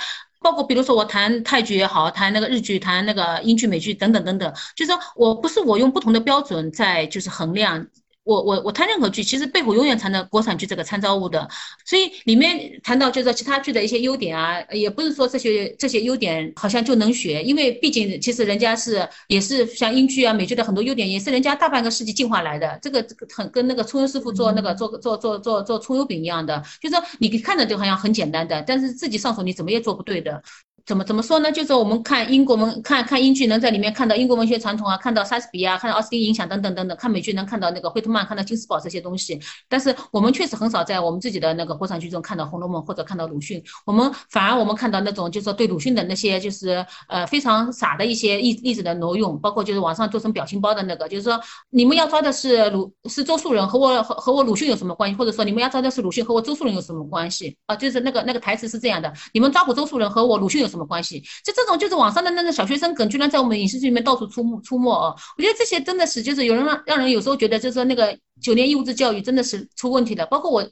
[0.41, 7.85] 包括比如说我谈泰剧也好，谈那个日剧，谈那个英剧美剧等等等等，就是说我不是我用不同的标准在就是衡量。
[8.27, 11.49] 我我我谈任何剧，其实背后永远藏着国产剧这个参照物的，
[11.85, 30.43] 所以里面谈到就是说其他剧的一些优点啊，也不是说这些这些优点好像就能学，因为毕竟其实人家是也是像英剧啊、美剧的很多优点，也是人家大半个世纪进化来的，这个这个很跟那个葱油师傅做那个做做做做做葱油饼一样的，就是说你看着就好像很简单的，但是自己上手你怎么也做不对的。
[30.87, 31.51] 怎么怎么说呢？
[31.51, 36.97] 就是我们看英国文，看看英剧，能在里面看到英国文学传统啊，看到莎士比亚，看到奥斯汀影响等等等等。
[36.97, 39.41] 看美剧能看到那个惠特曼，看到金斯堡这些东西。
[39.69, 43.61] 但是我们确实很少在我们自己的那个国产剧中看到《红楼梦》或者看到鲁迅。
[43.85, 55.17] 我们反而我们看到那种就是说对鲁迅的那些就是呃非常傻的一些例例子的挪用，包括就是网上做成表情包的那个，就是说你们要抓的是鲁是周树人和我和和我鲁迅有什么关系？
[55.17, 57.59] 或者说你们要抓的是鲁迅和我周树人有什么关系？
[57.67, 60.76] 啊，就是那个那个台词是这样的：你们抓捕周树人和我鲁迅有什么？
[60.77, 61.21] 什么关系？
[61.43, 65.17] 就这种，就是网上的那个小学生梗，居然在我们影视剧里面到处出出没哦！
[65.39, 70.27] 我觉得这些真的是，就是有人让让人有时候觉得，就是说那个九年义务制教育真的是出问题的。
[70.27, 70.69] 包括我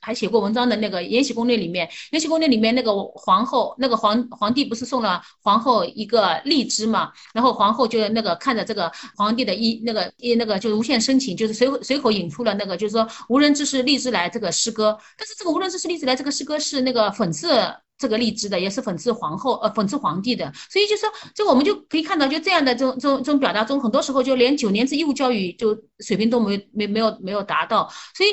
[0.00, 7.10] 还写过文章的那个《延禧攻略》里面，《延禧攻略》里面那个皇后，那个皇皇帝不是送了皇后一个荔枝嘛？
[7.34, 14.96] 然后皇后就那个看着这个皇帝的一那个一那个就无限深情，就是随随口引出了那个就是说无人知是荔枝来这个诗歌。
[15.16, 17.48] 但是这个无人知是荔枝来这个诗歌是那个讽刺。
[17.98, 28.30] 这个荔枝的也是讽刺皇后，呃，讽刺皇帝的，所以就说，这我们就可以看到，就这样的这种这种这种表达中，很多时候就连九年制义务教育就水平都没没没有没有达到，所以。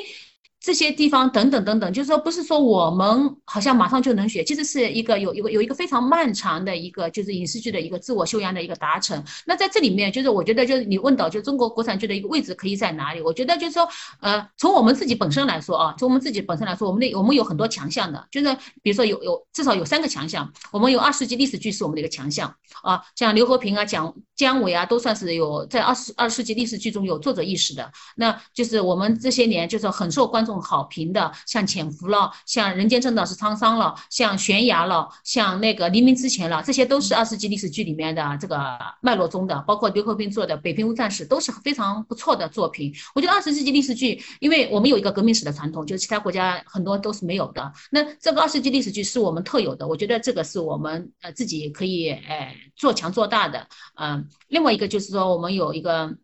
[0.65, 9.23] 这些地方等等等等，就是说不是说我们好像马上就能学，其实是一个有有个有一个非常漫长的一个就是影视剧的一个自我修养的一个达成。
[9.45, 13.21] 那在这里面，就是我觉得就是你问到就中国国产剧的一个位置可以在哪里？
[13.21, 13.87] 我觉得就是说，
[14.21, 18.51] 呃，从我们自己本身来说啊，从我们自己本身来说，我们的我们有很多强项的，就是
[18.81, 22.51] 比如说有有至少有三个强项，我们有二世纪历史剧是我们的一个强项
[22.81, 27.91] 啊，像刘和平啊、蒋姜伟啊，都算是有在二十二世纪历史剧中有作者意识的。
[28.15, 30.54] 那就是我们这些年就是很受观众。
[30.61, 42.93] 好评的，像《潜伏》了，像《人间正道是沧桑》了，像《悬崖》了，像那个《黎明之前》了，这些都是二世纪历史剧里面的这个脉络中的，包括刘和平做的《北平无战事》都是非常不错的作品。
[43.13, 47.71] 我觉得二十世纪历史剧，因为我们有一个革命史的传统，就是其他国家很多都是没有的。
[47.91, 53.67] 那这个二十世纪历史剧是我们特有的，我觉得这个是我们呃自己可以呃做强做大的。
[53.95, 56.15] 嗯，另外一个就是说我们有一个。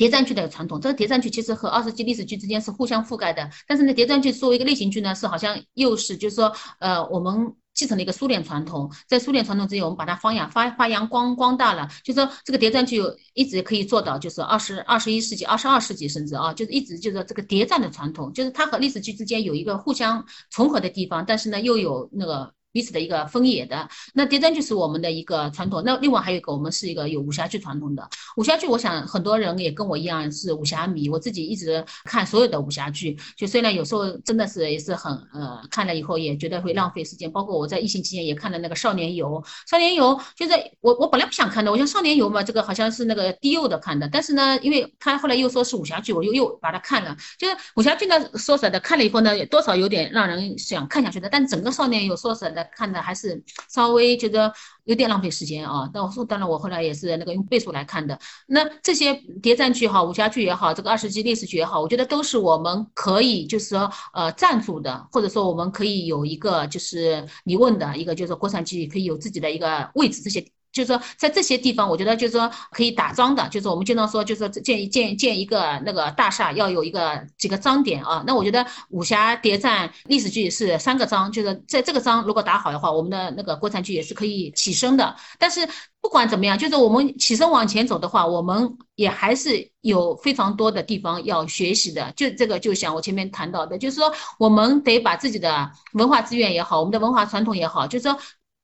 [0.00, 3.50] 谍战剧的传统，这个谍战剧其实和二十纪历史剧之间是互相覆盖的。
[3.66, 11.86] 但是呢，谍战剧作为一个类型剧呢，是好像又是就是说，呃，我们继承了一个苏联传统，在苏联传统之间，我们把它发扬发发扬光光大了。
[12.02, 13.02] 就说这个谍战剧
[13.34, 22.54] 一直可以做到，就是二十二十一世纪、二十二世纪甚至啊，就是一直就是这个谍战的传统，就是它和历史剧之间有一个互相重合的地方，但是呢，又有那个。
[22.72, 25.82] 彼此的一个分野的，那谍战剧是我们的一个传统。
[25.84, 28.66] 那另外还有一个，我们是一个有武侠剧传统的武侠剧。
[28.66, 33.18] 我想很多人也跟我一样是武侠迷，我自己一直看所有的武侠剧。
[33.36, 37.30] 就虽然有时候真的是也是很呃，看了以后也觉得会浪费时间。
[37.30, 39.28] 包括我在疫情期间也看了那个《少年游》，
[39.68, 44.08] 《少年游》就是我我本来不想看的，我想《少年游》嘛，这个好像是那个低幼的看的。
[44.12, 47.16] 但是呢，因为他后来又说是武侠剧，我又又把它看了。
[47.36, 51.28] 就是武侠剧呢，说实在的，看了以后呢，多少有点让人想看下去的。
[51.28, 52.59] 但整个《少年游》说实在的。
[52.64, 54.52] 看的还是稍微觉得
[54.84, 55.88] 有点浪费时间啊。
[55.92, 58.18] 但我说，当然我后来也是那个用倍数来看的。
[58.46, 70.44] 那这些谍战剧哈，武侠剧也好，这个二十集历史剧也好，我觉得都是我们可以就是说呃赞助的，或者说我们可以有一个就是你问的一个就是国产剧可以有自己的一个位置，这些。
[70.72, 78.22] 就是说，在这些地方，我觉得就是说可以打桩的，就是我们经常说，就是说建建建一个那个大厦要有一个几个章点啊。
[78.26, 85.16] 那我觉得武侠谍战历史剧是三个章，就是在这个章如果打好的话，我们的那个国产剧也是可以起身的。
[85.38, 85.68] 但是
[86.00, 92.12] 不管怎么样，就是我们起身往前走的话，我们也还是有非常多的地方要学习的。
[92.16, 98.16] 就这个，就像我前面谈到的，就是说我们得把自己的文化资源也好，我们的文化传统也好，就是说。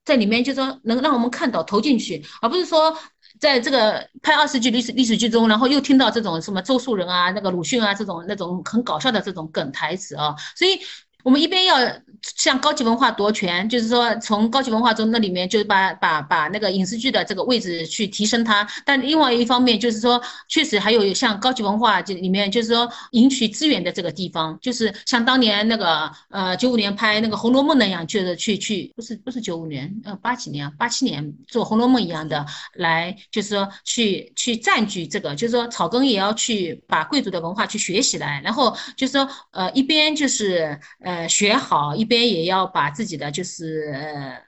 [0.06, 2.96] 在里面就说能让我们看到投进去，而不是说
[3.38, 10.80] 在这个拍二十句历史历史剧中，然后又听到这种什么周树人啊、那个鲁迅啊这种那种很搞笑的这种梗台词啊，所以。
[11.26, 11.74] 我们一边要
[12.22, 41.15] 向高级文化夺权，就是说从高级文化中那里面就是把把把那个影视剧的这个位置去提升它，但另外一方面就是说，确实还有像高级文化这里面就是说赢取资源的这个地方，就是像当年那个呃九五年拍那个《红楼梦》那样，就是去去不是不是九五年呃八几年八七年做《红楼梦》一样的来，就是说去去占据这个，就是说草根也要去把贵族的文化去学习来，然后就是说呃一边就是呃。
[41.16, 44.42] 呃，学好一边也要把自己的就是呃，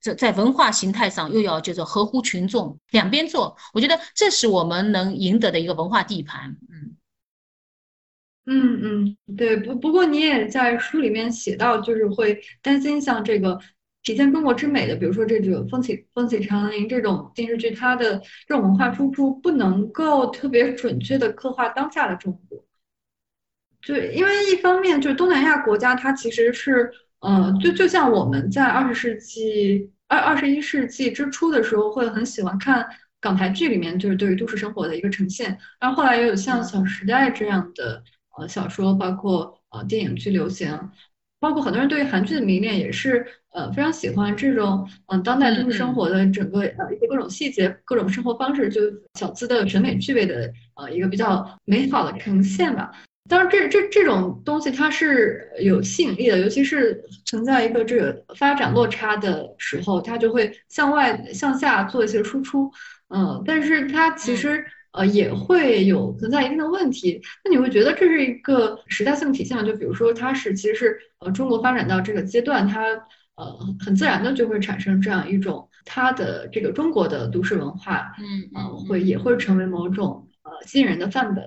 [0.00, 6.56] 在在文化形态上又要就是合乎群众，两边做，我觉得这是我们能赢得的一个文化地盘。
[6.70, 6.96] 嗯
[8.48, 9.56] 嗯嗯，对。
[9.56, 13.60] 不不过你也在书里面写到，就是会担心像这个
[14.04, 22.65] 体现中国之美的，比如说这种风起风起长林这种电视剧，它的这种文化输出不能够特别准确的刻画当下的中国。
[23.80, 32.86] 对，因为一方面就是东南亚国家，它其实是，呃，就就像我们在二十世纪二二十一世纪之初的时候，会很喜欢看
[33.20, 38.02] 港台剧里面就是对于都市生活的一个呈现，然后后来也有像《小时代》这样的
[38.38, 40.90] 呃小说，包括呃电影剧流行，
[41.38, 48.80] 包括很多人对于韩剧的迷恋也是呃非常喜欢这种嗯当代都市生活的整个呃一些各种细节、各种生活方式，就
[49.14, 52.90] 小资的审美趣味的呃一个比较美好的呈现吧。
[53.28, 62.70] 当然，这这这种东西它是有吸引力的，尤其是存在一个这个发展落差的时候，它就会向外向下做一些输出。
[63.08, 67.20] 嗯，但是它其实呃也会有存在一定的问题。
[67.44, 69.62] 那你会觉得这是一个时代性体现吗？
[69.62, 72.82] 就比如说，它是其实是呃中国发展到这个阶段，它
[73.36, 81.44] 呃很自然的就会产生这样一种它的这个中国的都市文化，嗯呃会也会成为某种呃吸引人的范本。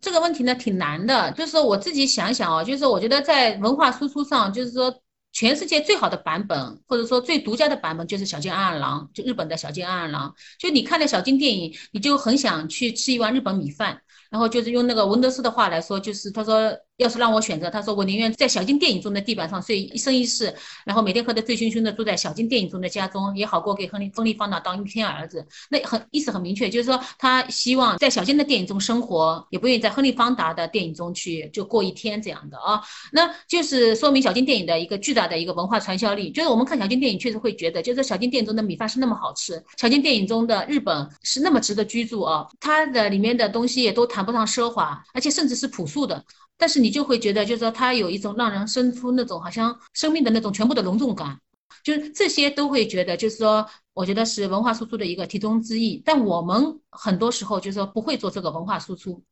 [0.00, 4.94] 这个问题呢挺难的，就是我自己想想啊，就是我觉得在文化输出上，就是说
[5.32, 10.34] 全世界最好的版本，或者说最独家的版本，就是小津安二郎，就日本的小津安二郎。
[10.58, 16.76] 就你看了小津电影，你就很想去吃一碗日本米饭，然后就是用那个文德斯的话来说，就是他说。
[17.02, 25.46] 要是让我选择，他说我宁愿在小金电影中的地板上睡一生一世，然后每天喝得醉醺醺的住在小金电影中的家中，也好过给亨利亨利方达当一天儿子。
[25.68, 32.80] 那很意思很明确，就是说他希望在小金的电影中生活，也不愿意在亨利方达的电影中去就过一天这样的啊。
[33.12, 36.30] 那就是说明小金电影的一个巨大的一个文化传销力。
[36.30, 42.46] 就是我们看小金电影，确实会觉得，就是小金电影中的米饭是那么好吃，小金电影中的日本是那么值得居住啊。
[42.60, 46.24] 它的里面的东西也都谈不上奢华，而且甚至是朴素的。
[46.62, 51.36] 但是你就会觉得，就是说它有一种让人生出那种好像生命的那种全部的隆重感，
[51.82, 56.00] 就是这些都会觉得，就是说，我觉得是文化输出的一个题中之意。
[56.04, 59.24] 但我们很多时候就是说不会做这个文化输出。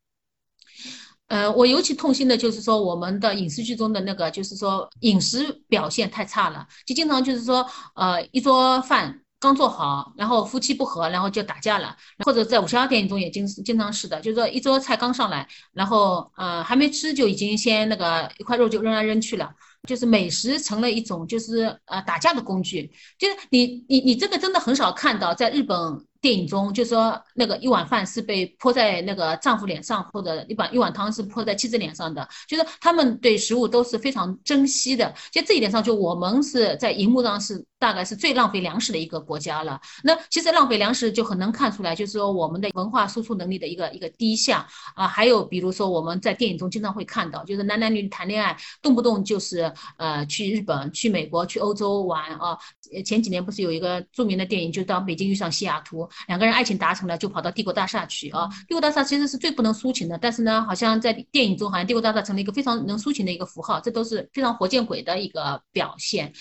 [1.28, 7.64] 呃，我尤其痛心的就是说，我们的影视剧中的那个，就是说饮食表现太差了，就经常就是说，
[7.94, 9.22] 呃，一桌饭。
[9.40, 19.50] 刚做好，然后夫妻不和，然后就打架了，或者在武侠电影中也经经常是的，就是说一桌菜刚上来，然后呃还没吃就已经先那个一块肉就扔来扔去了，
[19.88, 26.06] 就是美食成了一种就是呃打架的工具，就是你你你这个真的很少看到在日本。
[26.20, 35.14] 电影中就说那个一碗饭是被泼在那个丈夫脸上，或者一碗一碗汤是泼在妻子脸上的，就是他们对食物都是非常珍惜的。
[35.30, 39.80] 就这一点上，就我们是在荧幕上是大概是最浪费粮食的一个国家了。
[40.02, 45.06] 那其实浪费粮食就很能看出来，就是说我们的文化输出能力的一个一个低下啊。
[45.06, 52.56] 还有比如说我们在电影中经常会看到，就是男男女女谈恋爱，动不动就是呃去日本、去美国、去欧洲玩啊。
[53.04, 56.08] 前几年不是有一个著名的电影，就当北京遇上西雅图。
[56.28, 58.48] 两个人爱情达成了，就跑到帝国大厦去啊！
[58.68, 66.32] 帝国大厦其实是最不能抒情的，但是呢，好像在电影中，好像帝国大厦成了一个非常能抒情的一个符号，这都是非常活见鬼的一个表现。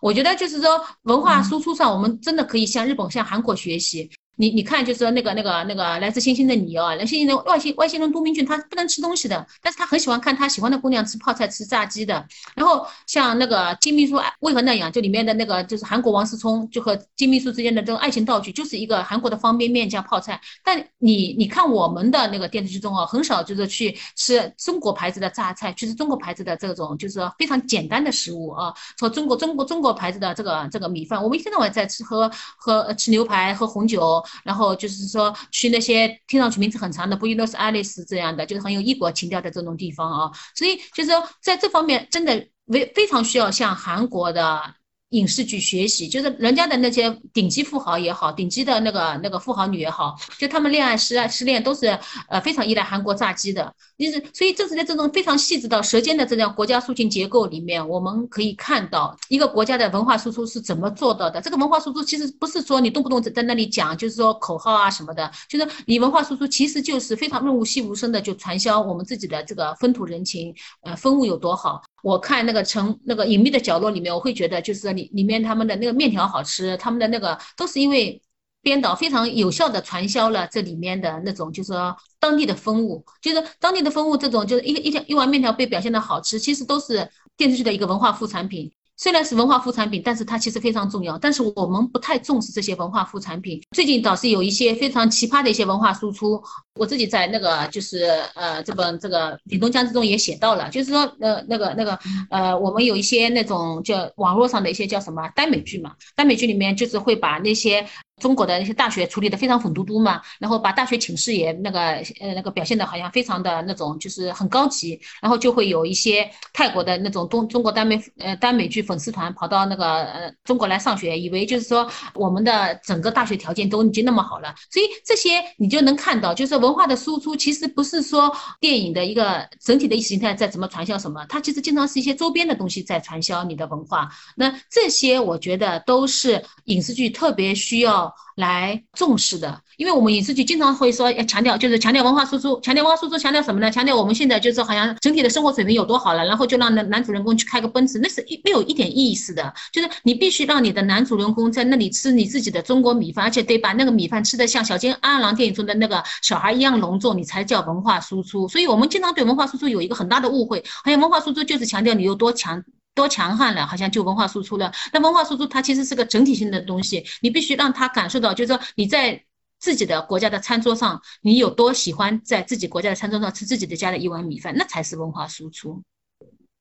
[0.00, 4.10] 我觉得就是说，文化输出上，我们真的可以向日本、向韩国学习。
[4.40, 12.24] 你你看，就是那个那个那个来自星星的你哦，来自星星的外星外星人都明俊，他不能吃东西的，但是他很喜欢看他喜欢的姑娘吃泡菜、吃炸鸡的。
[12.54, 20.40] 然后像那个金秘书为何那样，就里面的那个就是韩国王思聪，就和金秘书之间的这种爱情道具，就是一个韩国的方便面加泡菜。
[20.62, 34.22] 但你你看我们的那个电视剧中哦，很少就是去吃中国牌子的榨菜，去吃中国牌子的这种就是非常简单的食物啊，说中国中国中国牌子的这个这个米饭，我们一天到晚在吃喝喝吃牛排喝红酒。
[34.44, 40.30] 然后就是说去那些听上去名字很长的，布宜诺斯艾利斯这样的，就是很有异国情调的这种地方啊。
[40.54, 44.62] 所以就是说在这方面真的非非常需要像韩国的
[45.10, 51.98] 影视剧学习，就是人家的那些顶级富豪也好，顶级的那个那个富豪女也好，就他们恋爱失爱失恋都是
[52.28, 53.72] 呃非常依赖韩国炸鸡的。
[53.96, 61.40] 就是所以这是在这种非常细致到舌尖的这样国家抒情结构里面，我们可以看到一个国家的文化输出是怎么做到的。
[61.40, 71.82] 这个文化输出其实不是说你动不动在那里讲，就是说口号啊什么的，就是你文化输出其实就是非常润物细无声的就传销我们自己的这个风土人情，呃风物有多好。
[72.02, 78.20] 我看那个城那个隐秘的角落里面，我会觉得就是里里面他们的那个面条好吃，他们的那个都是因为
[78.62, 88.70] 编导非常有效的传销了这里面的那种就是说当地的风物，就是当地的风物这种就是一一条一碗面条被表现的好吃，其实都是电视剧的一个文化副产品。
[89.00, 91.16] 虽然是文化副产品，但是它其实非常重要。
[91.16, 93.62] 但是我们不太重视这些文化副产品。
[93.70, 96.42] 最近倒是有一些非常奇葩的一些文化输出。
[96.78, 98.04] 我自己在那个就是
[98.34, 101.98] 呃这本这个《李东江之中也写到了，就是说呃那个那个
[102.30, 107.86] 呃我们有一些那种叫网络上的一些叫什么耽美剧嘛，耽美剧里面就是会把那些。
[108.18, 111.80] 中国的那些大学处理的非常粉嘟嘟嘛，然后把大学寝室也那个
[112.18, 138.14] 呃那个表现的好像非常的那种就是很高级，然后就会有一些泰国的那种东中国耽美呃耽美剧粉丝团跑到那个呃中国来上学，以为就是说我们的整个大学条件都已经那么好了，所以这些你就能看到，就是我文化的输出其实不是说电影的一个整体的意识形态在怎么传销什么，它其实经常是一些周边的东西在传销你的文化，那这些我觉得都是影视剧特别需要。
[138.38, 143.68] 来重视的，因为我们影视剧经常会说要强调，就是强调文化输出，强调文化输出，强调什么呢？
[143.68, 149.52] 强调我们现在就是好像整体的生活水平有多好了，然后就让男男主人公去开个奔驰，那是一没有一点意思的。
[149.72, 158.46] 就是你必须让你的男主人公在那里吃你自己的中国米饭，而且得把那个米饭吃的像小金阿郎电影中的那个小孩一样隆重，你才叫文化输出。
[158.46, 162.62] 所以我们经常对文化输出有一个很大的误会，好像文化输出就是强调你有多强。
[162.98, 164.72] 多强悍了，好像就文化输出了。
[164.92, 169.24] 那文化输出它其实是个整体性的东西，你必须让他感受到，就是说你在
[169.60, 175.80] 自己的国家的餐桌上，你有多喜欢在自己国家的餐桌上吃自己的家的一碗米饭，那才是文化输出。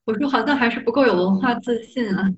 [0.05, 2.29] 我说好像还是不够有文化自信啊。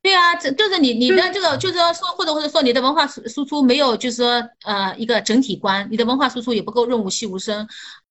[0.00, 7.66] 对啊，这就是你你的这个，就是说或者或者说你的文化输输出没有，就是说呃一个整体观，你的文化输出也不够润物细无声。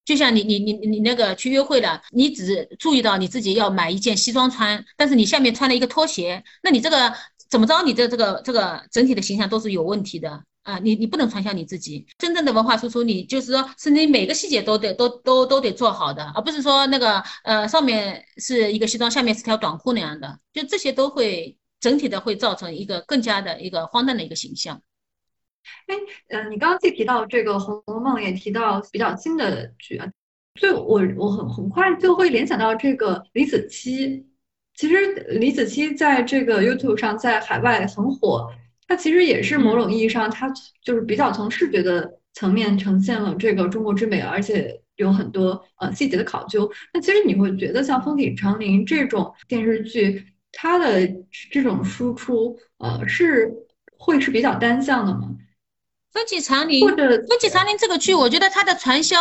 [0.08, 7.14] 就像你你你你那个去约会了，你只注意到你自己要买一件西装穿，但是你下面穿了一个拖鞋，那你这个
[7.50, 7.84] 怎么着？
[7.84, 10.80] 你的这个这个整体的形象都是有问题的啊！
[10.82, 24.82] 你你不能传销你自己，真正的文化输出，你就是说是你每个细节都得都都都得做好的，而不是说那个呃上面是一个西装，下面是条短裤那样的，就这些都会整体的会造成一个更加的一个荒诞的一个形象。
[25.88, 25.96] 哎，
[26.30, 30.08] 嗯，你刚刚既提到这个《红楼梦》，也提到比较新的剧啊，
[30.60, 34.24] 所以我我很很快就会联想到这个李子柒。
[34.76, 38.52] 其实李子柒在这个 YouTube 上，在海外很火，
[38.88, 40.52] 它其实也是某种意义上，它
[40.84, 46.72] 就是比较从视觉的层面呈现了这个中国之美，而且有很多呃细节的考究。
[46.94, 51.08] 那其实你会觉得像《风起长林》这种电视剧，它的
[51.52, 53.52] 这种输出，呃，是
[53.98, 55.36] 会是比较单向的吗？
[56.18, 59.18] 风起长林，分歧长林这个剧，我觉得它的传销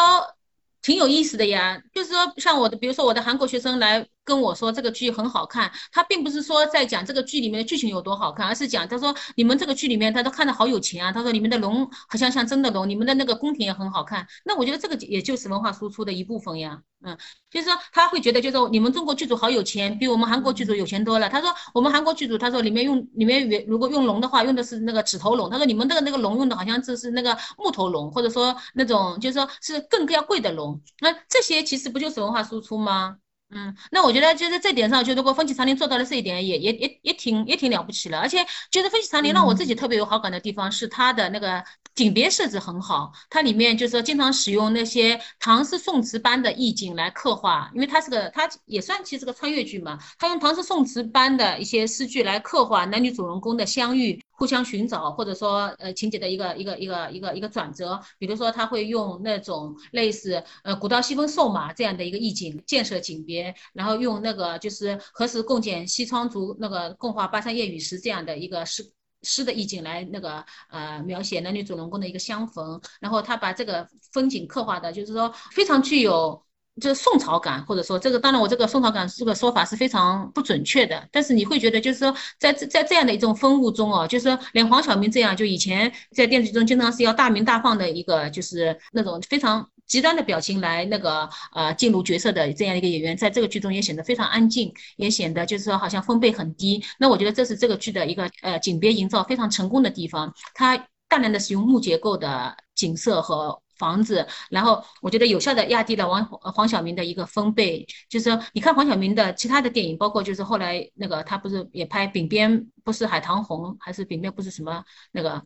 [0.80, 1.78] 挺有意思的呀。
[1.92, 4.06] 就是说，像我的，比如说我的韩国学生来。
[4.26, 11.12] 跟我说这个剧很好看，他并不是说在讲这个剧里面的剧情有多好看，而是讲他说你们这个剧里面，他都看着好有钱啊。
[11.12, 14.26] 他说你们的龙好像像真的龙，你们的那个宫廷也很好看。
[14.44, 16.82] 那我觉得这个也就是文化输出的一部分呀。
[17.04, 17.16] 嗯，
[17.50, 21.28] 就是说他会觉得，就是说你们中国剧组好有钱，比我们韩国剧组有钱多了。
[21.28, 25.48] 他说我们韩国剧组，他说里面用里面如果用龙的话，用的是那个纸头龙。
[25.48, 30.80] 他说你们那个那个龙用的好像就是那个木头龙，或者说那种就是说是更加贵的龙。
[31.00, 33.18] 那这些其实不就是文化输出吗？
[33.48, 38.18] 嗯，那我觉得就是这点上，就如果风起长林做到了这一点，也也也也挺也挺了不起了。
[38.18, 41.62] 而且就是风起长林让我自己特别有好感的地方是它的那个
[41.94, 54.20] 景别设置很好，它里面就是说经常使用那些唐诗宋词般的意境来刻画，因为它是个它也算其实个穿越剧嘛，它用唐诗宋词般的一些诗句来刻画男女主人公的相遇。
[54.36, 76.45] 互相寻找，或者说呃情节的一个一个一个一个一个转折，比如说他会用那种类似呃古道西风瘦马这样的一个意境建设景别，然后用那个就是何时共剪西窗烛，那个共话巴山夜雨时这样的一个诗诗的意境来那个呃描写男女主人公的一个相逢，然后他把这个风景刻画的就是说非常具有。
[76.80, 96.84] 就是宋朝感，或者说这个，当然我这个宋朝感这个说法是非常不准确的，但是你会觉得就是说，在在这样的一种风物中哦，就是说连黄晓明这样，就以前在电视剧中经常是要大鸣大放的一个，就是那种非常极端的表情来那个呃进入角色的这样一个演员，在这个剧中也显得非常安静，也显得就是说好像分贝很低。
[96.98, 100.76] 那我觉得这是这个剧的一个呃景别营造非常成功的地方，它
[101.08, 103.62] 大量的使用木结构的景色和。
[103.76, 115.42] 房子，然后我觉得有效的压低了王黄晓明的一个分贝，就是说，你看黄晓明的其他的电影，包括就是后来那个他不是也拍《饼边》，不是海棠红，还是《饼边》不是什么那个，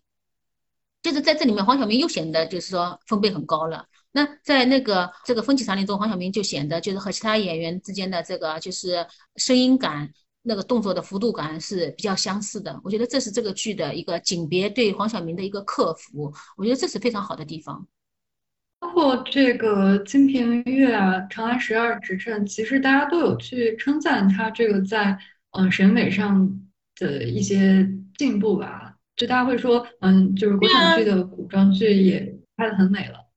[1.03, 3.87] 就是在这里面黄晓明又显得就是说分贝很高了。
[4.13, 9.07] 那在那个这个《风起长林》中，黄晓明就显得就是和其他演员之间的这个就是
[9.37, 10.13] 声音感、
[10.43, 12.81] 那个动作的幅度感是比较相似的。
[12.83, 17.87] 我觉得这是这个剧的一个景别对黄晓明的一个克服，我觉得这是非常好的地方。
[18.81, 25.17] 包括这个《金瓶月》啊，《长安十二时辰》，其实大家都有去称赞他这个在
[25.51, 26.51] 嗯审美上
[26.99, 28.95] 的一些进步吧。
[29.17, 33.29] 就大家会说，嗯，就是国产剧的古装剧也拍的很美了。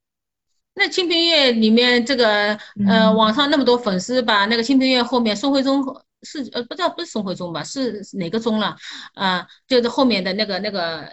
[0.76, 5.84] 那《清平乐》里面这个呃，网上那么多粉丝把那个《清平乐》后面宋徽宗
[6.22, 8.78] 是呃不知道不是宋徽宗吧，是哪个宗了
[9.14, 9.46] 啊？
[9.68, 11.12] 就是后面的那个那个。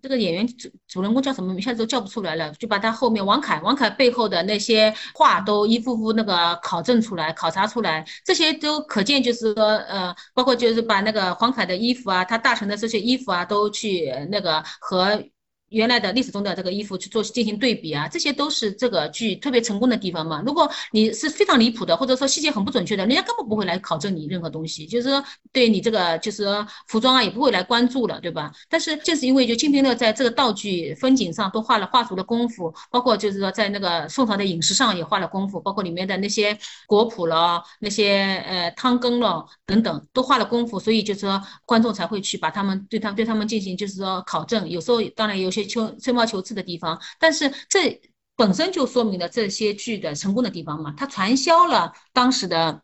[0.00, 1.54] 这个演员主主人公叫什么？
[1.54, 15.22] 一下子都叫不出来了，就把他后面王凯，王凯背后的那些话都一步步那个考证出来、考察出来，这些都可见，就是说，呃，包括就是把那个黄凯的衣服啊，他大臣的这些衣服啊，都去那个和。
[15.70, 20.42] 原来的历史中的这个衣服去做进行对比啊，这些都是这个剧特别成功的地方嘛。
[20.46, 26.46] 如果你是非常离谱的，或者说细节很不准确的，人家根本不会来考证你任何东西，就是说对你这个就是
[26.86, 28.52] 服装啊也不会来关注了，对吧？
[28.68, 36.56] 但是正是因为就清平乐在这个道具风景上都画了画足了功夫，包括就是说在那个宋朝的饮食上也花了功夫，包括里面的那些
[36.86, 45.68] 果脯了、那些呃汤羹了等等都花了功夫，所以就是说观众才会去把他们对他对他们进行就是说考证，有时候当然有些。
[45.68, 48.00] 求吹毛求疵的地方，但是这
[48.36, 50.94] 本身就说明了这些剧的成功的地方嘛。
[50.96, 52.80] 它传销了当时的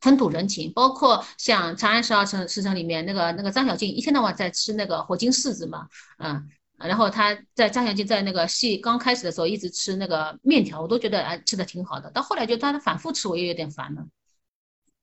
[0.00, 5.88] 风土人情，包括像《长安十二城时辰》里面那个那个张小静一天到晚在吃那个火晶柿子嘛，
[6.18, 6.46] 嗯，
[6.78, 14.04] 然后他在张小静在那个戏刚开始的时候一直吃那个面条，我都觉得哎吃的挺好的，到后来就他反复吃，我也有点烦了。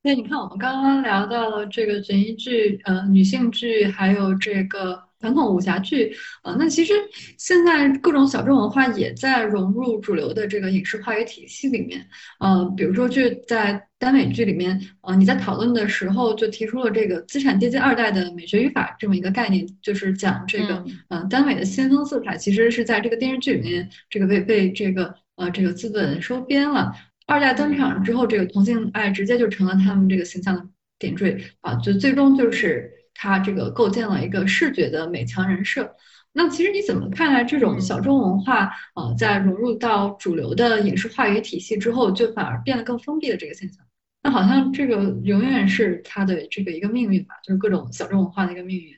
[0.03, 5.04] 那你看，我们刚刚聊到了这个悬疑剧、呃女性剧，还有这个。
[5.22, 6.93] 传统武侠剧，呃，那其实
[7.38, 12.05] 现在各种小众文化也在融入主流的这个影视话语体系里面，
[12.39, 26.93] 呃，比如说就在耽美剧里面，呃，你在讨论的时候就提出了这个资产阶级二代的美学语法这么一个概念，就是讲这个，嗯，耽美的先锋色彩其实是在这个电视剧里面，这个被被这个呃这个资本收编了，
[27.26, 30.63] 二代登场之后，这个同性爱直接就成了他们这个形象的
[30.99, 32.91] 点缀啊，就最终就是。
[33.16, 35.95] 它这个构建了一个视觉的美强人设，
[36.34, 43.82] 那其实你怎么看待这种小众文化呃，在融入到主流的影视话语体系之后，就反而变得更封闭的这个现象？
[44.22, 48.93] 那好像这个永远是它的这个一个命运吧，就是各种小众文化的一个命运。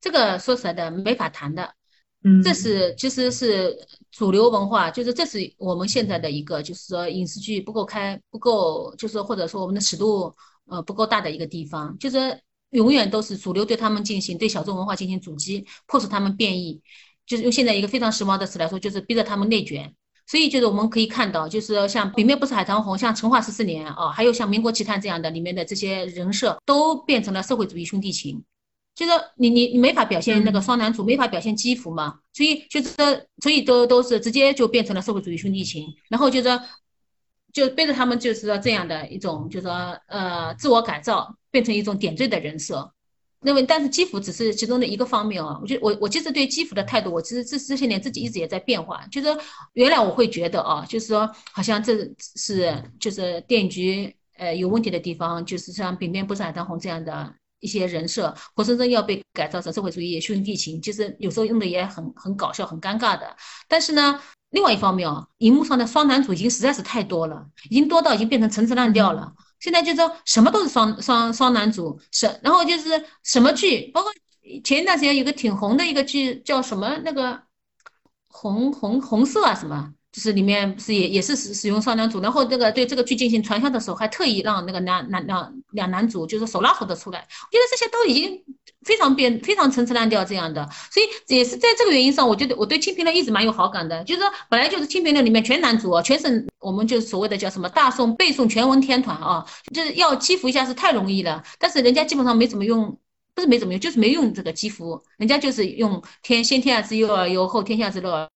[0.00, 1.74] 这个说实在的没法谈的，
[2.24, 3.76] 嗯，这是其实是
[4.10, 10.34] 主流文化，就是这是我们现在的一个，就是说影视剧不够开，不够，就是或者说我们的尺度
[10.66, 12.40] 呃不够大的一个地方，就是。
[12.70, 16.80] 永远都是主流对他们进行对小众文化进行阻击，迫使他们变异，
[17.26, 19.94] 就是用现在一个非常时髦的词来说，就是逼着他们内卷。
[20.26, 28.44] 所以就是我们可以看到，就是像《北面不是海棠红》，像《成化十四年》啊，还有像《民国奇谭》这样的里面的这些人设，都变成了社会主义兄弟情。
[28.94, 32.90] 就是你你你没法表现那个双男主，没法表现基辅嘛，所以就是
[33.42, 36.60] 所以都都是直接就变成了社会主义兄弟情，然后就是。
[37.50, 39.72] 就背着他们，就是说这样的一种，就是说
[40.06, 42.88] 呃，自我改造变成一种点缀的人设。
[43.40, 45.58] 那么，但是基辅只是其中的一个方面啊。
[45.60, 49.04] 我觉我我其实对基辅的态度，我其实这这些年自己一直也在变化。
[49.10, 49.28] 就是
[49.74, 51.92] 原来我会觉得啊，就是说好像这
[52.36, 63.36] 是就是电影局呃有问题的地方，就是像《饼边不是海棠红》这样的一些人设，活生生要被改造成社会主义兄弟情，其实有时候用的也很很搞笑、很尴尬的。
[63.68, 64.20] 但是呢。
[64.50, 69.30] 另外一方面啊，荧幕上的双男主已经实在是太多了，已经多到已经变成陈词滥调了。
[69.60, 74.12] 现在就说什么都是双双双男主，是然后就是什么剧，包括
[74.64, 77.42] 前一段时间有个挺红的一个剧叫什么那个
[78.28, 79.92] 红红红色啊什么。
[80.10, 87.18] 就是里面是也也是使使用双男主，然后这个对这个剧进行传销的时候，还特意让那个男男两两男主就是手拉手的出来。
[87.18, 88.42] 我觉得这些都已经
[88.84, 94.02] 非常变非常陈词滥调这样的，所以也是在这个原因上，我觉得我对《清平乐》一直蛮有好感的。
[94.04, 101.42] 就是说本来就是《清平乐》里面全男主，全是我们就是所谓的叫什么大宋背诵全文天团啊，就是要欺负一下是太容易了。
[101.58, 102.96] 但是人家基本上没怎么用，
[103.34, 108.28] 不是没怎么用，就是没用这个激服，人家就是用天先天下之忧而忧，后天下之乐。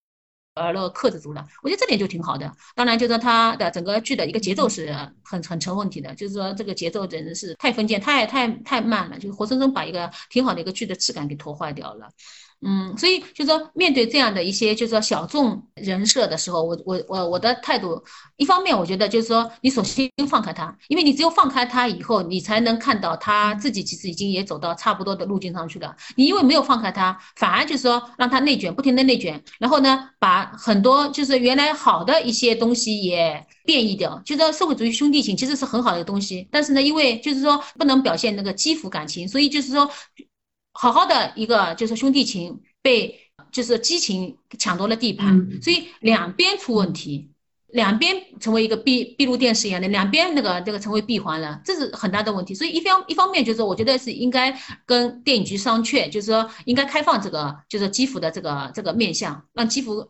[0.54, 2.50] 而乐克制住了，我觉得这点就挺好的。
[2.74, 12.08] 当然，就是说他的整个剧的一个节奏是很很成问题的，就是说这个节奏简直是太封建、太太太慢了，就活生生把一个挺好的一个剧的质感给拖坏掉了。
[12.64, 18.00] 嗯，所以就说，面对这样的一些就是说小众人设的时候，我我我我的态度，
[18.36, 25.96] 一方面我觉得就是说，你首先放开他，因为你只有放开他以后，你才能看到他自己其实已经也走到差不多的路径上去了。
[26.14, 34.22] 你因为没有放开他，反而就是说让他内卷，不停的内卷，然后呢，把很多就是原来好的一些东西也变异掉。
[34.24, 39.90] 就是说，社会主义兄弟情其实是很好的东西，但是呢，因为就是说不能表现那个基辅感情，所以就是说。
[40.72, 43.20] 好好的一个就是兄弟情被
[43.50, 47.30] 就是激情抢夺了地盘，所以两边出问题，
[47.68, 52.54] 两边成为一个闭闭路电视一样的，两边那个这个成为闭环了，这是很大的问题。
[52.54, 60.08] 所以一方一方面就是我觉得是应该跟电影局商榷，就是说应该开放这个就是基辅的这个这个面向，让基辅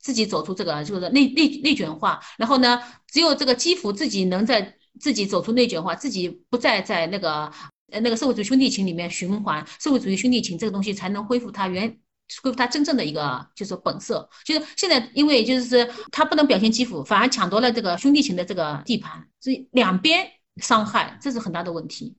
[0.00, 7.52] 自己走出这个就是内内内卷化，然后呢，只有这个基辅自己能在自己走出内卷化，自己不再在那个。
[7.90, 11.88] 呃，那个社会主义兄弟情里面循环，社会主义兄弟情这个东西才能恢复它原，
[12.42, 14.28] 恢复它真正的一个就是本色。
[14.44, 20.26] 就是现在，因为就是它不能表现基辅，反而抢夺了这个兄弟情的这个地盘，所以两边
[20.56, 22.16] 伤害，这是很大的问题。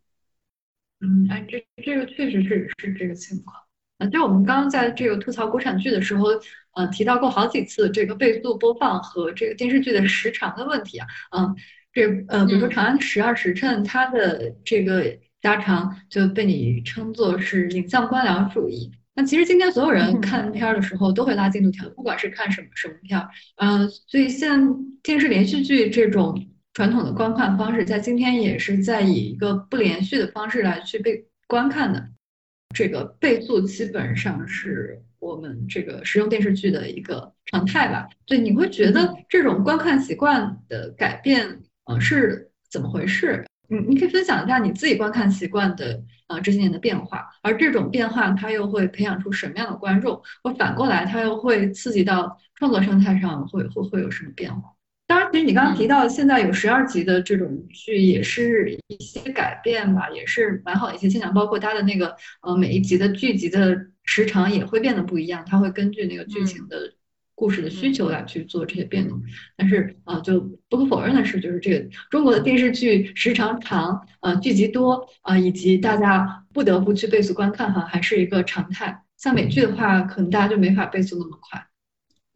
[1.00, 3.58] 嗯，哎，这这个确实是是这个情况。
[4.00, 6.28] 嗯，就我们刚刚在这个吐槽国产剧的时候，
[6.76, 11.08] 呃，提到过好几次这个倍速播放和这个电视剧的时长的问题啊。
[11.32, 11.56] 嗯，
[11.94, 15.18] 这呃，比如说《长安十二时辰》，它的这个。
[15.42, 18.92] 加长就被你称作是影像官僚主义。
[19.14, 32.08] 那其实今天所有人看片儿的时候都会拉进度条，不管是看什么什么片儿，嗯，所以像电视连续剧这种传统的观看方式，在今天也是在以一个不连续的方式来去被观看的。
[32.74, 38.08] 这个倍速基本上是我们这个使用电视剧的一个常态吧。
[38.26, 43.46] 对，你会觉得这种观看习惯的改变，呃，是怎么回事？
[43.72, 50.22] 嗯，你可以分享一下你自己观看习惯的呃这些年的变化，而这种变化它又会培养出什么样的观众？
[50.44, 54.74] 或反过来，它又会刺激到创作生态上会会会有什么变化？
[55.08, 61.34] 当然，其实你刚刚提到现在有十二集的这种剧，也是一些改变吧，也是蛮好的一些现象。
[61.34, 66.94] 包括它的那个呃每一集的剧集的时长也会变得不一样，它会根据那个剧情的。
[67.42, 69.20] 故事的需求来去做这些变动，
[69.58, 70.40] 但是啊，就
[70.70, 79.02] 不可否认的是，就是这个中国的电视剧时长长，呃，剧集多啊，以及大家不得不去倍速观看哈，还是一个常态。
[79.18, 81.66] 像美剧的话，可能大家就没法倍速那么快。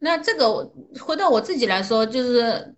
[0.00, 2.74] 那这个回到我自己来说，就是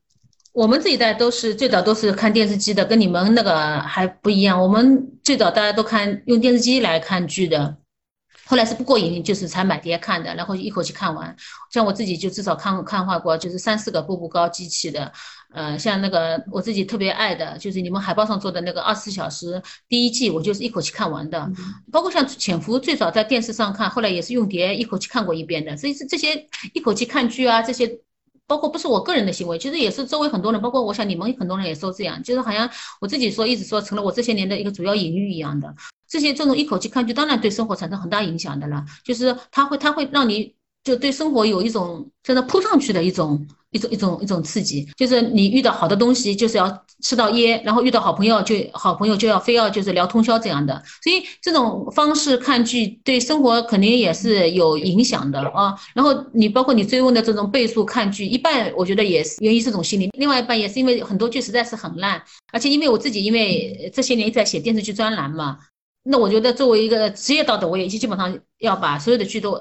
[0.53, 4.63] 我们这一代都是最早都是看电视机的，跟你们那个还不一样。
[4.63, 7.79] 我们最早大家都看用电视机来看剧的。
[8.49, 11.37] 后来是不过瘾，就是才买碟看的，然后一口气看完。
[11.71, 15.13] 像我自己就至少看看画过，就是三四个步步高机器的，
[15.53, 21.47] 呃，像那个我自己特别爱的，就是你们海报上做的那个二十四小时第一季，我就是一口气看完的。
[21.93, 25.77] 包括像潜伏，最早在电视上看，后来也是用碟一口气看过一遍的。
[25.77, 28.01] 所以是这些一口气看剧啊，这些
[28.49, 32.69] 包括不是我个人的行为，其实也是周围很多人，包括我想你们很多人也都这样，就是好像
[33.01, 35.73] 我自己说一直说成了我这些年的一个主要隐喻一样的。
[36.09, 38.83] 这些这种一口气看剧，当然对生活产生很大影响的了。
[39.05, 40.55] 就是它会，它会让你
[40.89, 44.89] 就对生活有一种真的扑上去的一种一种一种一种刺激。
[44.97, 50.83] 就是你遇到好的东西，就是要吃到噎；然后遇到好朋友，就好朋友就要非要就是聊通宵这样的。
[51.05, 55.75] 所以这种方式看剧对生活肯定也是有影响的啊。
[55.95, 65.59] 然后你包括你追问的这种倍速看剧，一半我觉得也是源于这种心理，另外一半也是因为很多剧实在是很烂，而且因为我自己因为这些年一直在写电视剧专栏嘛。
[66.11, 69.61] 那我觉得作为一个职业道德，我也基本上要把所有的剧都。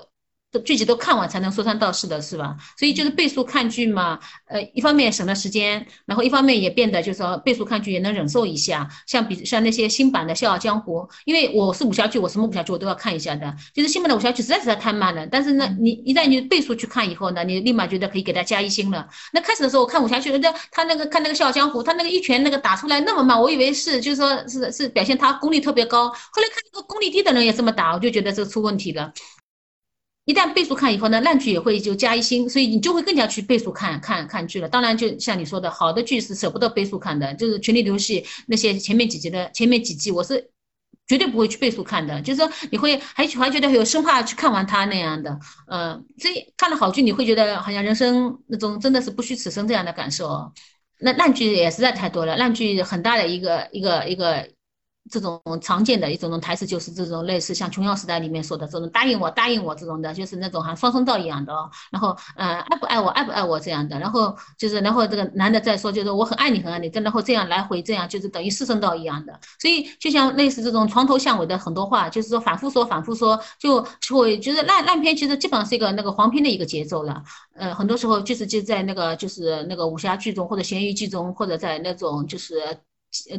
[0.63, 2.55] 剧集都看完才能说三道四的是吧？
[2.77, 8.87] 所以就是倍速看剧嘛，呃，一方面省了时间，然后一方面也变得就是说倍速看剧也能忍受一下。
[9.05, 13.53] 像比像那些新版的《笑傲江湖》，因为我是武侠剧，我什么武侠剧我都要看一下的。
[13.73, 19.07] 就是新版的武侠剧实在是太慢了，但是呢，你一旦你倍速去看以后呢，你立马觉得可以给他加一星了。
[19.33, 29.11] 那开始的时候我看武侠剧，那他那个看那个《笑傲江湖》，他那个一拳那个打出来那么慢，我以为是就是说是是表现他功力特别高，后来看那个功力低的人也这么打，我就觉得这出问题了。
[30.27, 34.67] 一旦倍速看以后呢，烂剧也会就加一星，所以你就会更加去倍速看看看剧了。
[34.67, 40.49] 当然，就像你说的，好的剧是舍不得倍速看的，就是《权力的游戏》那些前面几集的前面几季，我是
[41.07, 42.21] 绝对不会去倍速看的。
[42.21, 50.51] 就是说，你会还还觉得有生怕去看完它那样的，嗯，所以看了好剧，你会觉得好像人生那种真的是不虚此生这样的感受。
[50.99, 54.45] 那烂剧也实在太多了，烂剧很大的一个一个一个。
[55.09, 61.53] 这种常见的一种台词，就是这种类似像《琼瑶时代》里面说的这种“答应我，答应我”这种的，就是那种像双声道一样的。
[61.91, 63.99] 然后，呃，爱不爱我，爱不爱我这样的。
[63.99, 66.89] 然后就是，然后这个男的再说，就是我很爱你，很爱你。
[66.89, 69.39] 再然后这样来回，这样就是等于四声道一样的。
[69.59, 77.23] 所以就像类似这种床头巷尾的很多话，就是说反复说，反复说，就会就是烂烂片，其实基本上是一个那个黄片的一个节奏了。
[77.55, 82.77] 呃，很多时候就是就在那个就是那个武侠剧中或者悬疑剧中，或者在那种就是。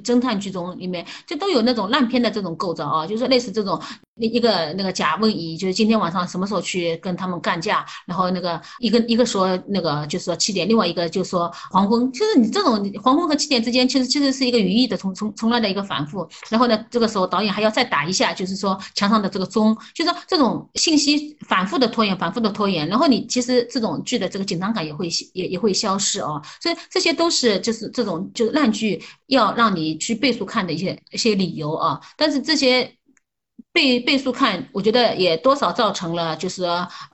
[0.02, 3.80] 侦探剧中里面就都有那种烂片的这种构造啊，就是类似这种。
[4.18, 7.84] 那一个那个甲问乙，就是今天晚上什么时候去跟他们干架？
[8.06, 12.12] 然后那个一个一个说那个就是说七点，另外一个就说黄昏。
[12.12, 16.28] 其实你这种黄昏和七点之间，其实其实是一个语义的从从从来的一个反复。
[16.50, 22.86] 然后呢，这个时候导演还要再打一下，就是说墙上的这个钟，就是说这种信息反复的拖延，反复的拖延。
[22.88, 26.42] 然后你其实这种剧的这个紧张感也会也也会消失哦。
[26.60, 32.00] 所以这些都是就是这种就是烂剧要让你去倍速看的一些一些理由啊。
[32.16, 32.92] 但是这些。
[33.78, 36.64] 倍倍速看，我觉得也多少造成了就是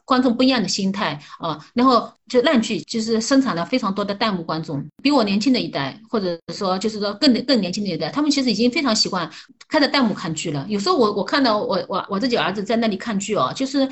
[0.07, 1.63] 观众不一样的心态啊。
[1.75, 9.31] 然后就烂剧，就是生产了非常多的弹幕观众，比我年轻的一代，或者说就是说更更年轻的一代，他们其实已经非常习惯
[9.69, 10.65] 开着弹幕看剧了。
[10.67, 13.87] 有时候我我看到我我我自己儿子在那里看剧哦，就是。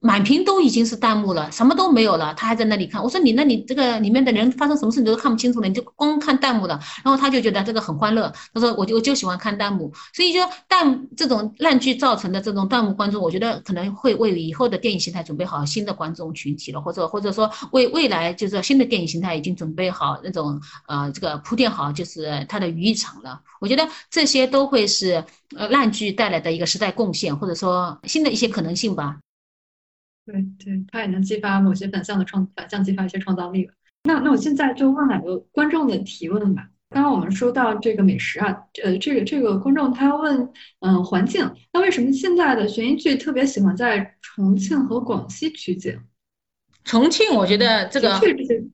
[0.00, 3.02] 满屏都已经是弹幕了，什么都没有了，他还在那里看。
[3.02, 6.78] 我说你那你这个里面的人发生什么事你都看不清楚了，你就光看弹幕了。
[7.04, 9.92] 然后他就觉得这个很欢乐，他说我就我就喜欢看弹幕。
[10.14, 23.40] 所以就弹这种烂剧造成的这种弹幕观众，我觉得可能会为以后的电影形态准备好新的观众群体了，或者或者说为未来就是新的电影形态已经准备好那种呃这个铺垫好就是它的语义场了。
[23.60, 25.24] 我觉得这些都会是
[25.56, 29.16] 呃烂剧带来的一个时代贡献，或者说新的一些可能性吧。
[30.30, 33.72] 对对，它也能激发某些反向的创反向激发一些创造力吧。
[34.04, 36.68] 那那我现在就问两个观众的提问吧。
[36.90, 40.50] 刚刚我们说到这个美食啊，呃，这个这个观众他问，
[40.80, 45.98] 嗯，环境，那为什么现在的悬疑剧特别喜欢在重庆和广西取景？
[46.88, 48.18] 重庆，我觉得这个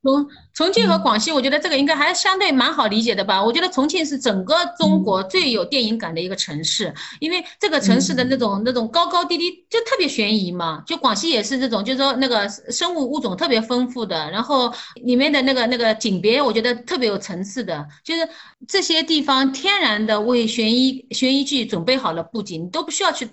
[0.01, 3.43] 重重庆和广西，我觉得这个应该还相对蛮好理解的吧。
[3.43, 10.81] 我觉得重庆是整个中国最有电影感的一个城市，因为这个城市的那种那种高高低低就特别悬疑嘛。
[10.87, 18.29] 就广西也是这种，就是说那个生物物种特别丰富的，然后里面的那个那个景别，我觉得特别有层次的，就是
[18.65, 23.27] 这些地方天然的为悬疑悬疑剧准备好了布景，你都不需要去。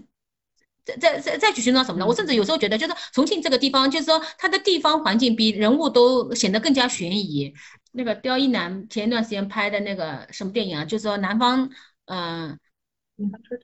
[0.85, 2.07] 再再再再去寻找什么呢？
[2.07, 7.55] 我甚至有时候觉得，就是重庆这个地方，就是说它的地方环境比人物都显得更加悬疑。
[7.93, 10.85] 那个刁一男前一段时间拍的那个什么电影啊？
[10.85, 11.71] 就是说南方，
[12.07, 12.59] 嗯，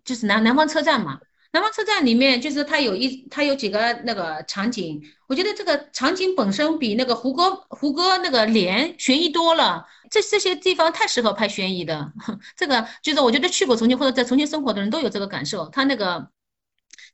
[0.05, 1.19] 就是南南方车站嘛。
[1.51, 9.87] 南方车站里面，就是它有一它有几个那个场景，我觉得这个场景本身比那个胡歌胡歌那个脸悬疑多了。
[10.11, 12.13] 这这些地方太适合拍悬疑的。
[12.55, 15.69] 这个就是我觉得去过重庆或者在重庆生活的人都有这个感受。
[15.71, 16.31] 他那个。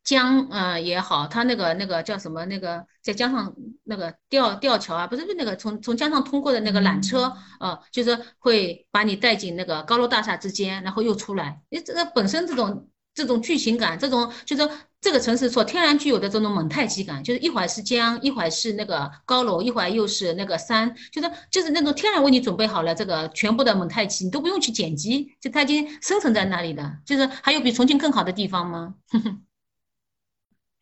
[0.05, 2.44] 江呃也好，它那个那个叫什么？
[2.44, 11.59] 那个在江上那个吊吊桥啊，不是那个从从江上通过的那个缆车呃，就是会把你带进那个高楼大厦之间，然后又出来。
[11.70, 14.68] 你这个本身这种这种剧情感，这种就是
[15.00, 26.98] 这个城市所天然具有的这种蒙太奇感，就是一会儿是江，一会儿是那个高楼，一会儿又是那个山，就是就是那种天然为你准备好了这个全部的蒙太奇，你都不用去剪辑，就它已经生成在那里的。
[27.07, 28.94] 就是还有比重庆更好的地方吗？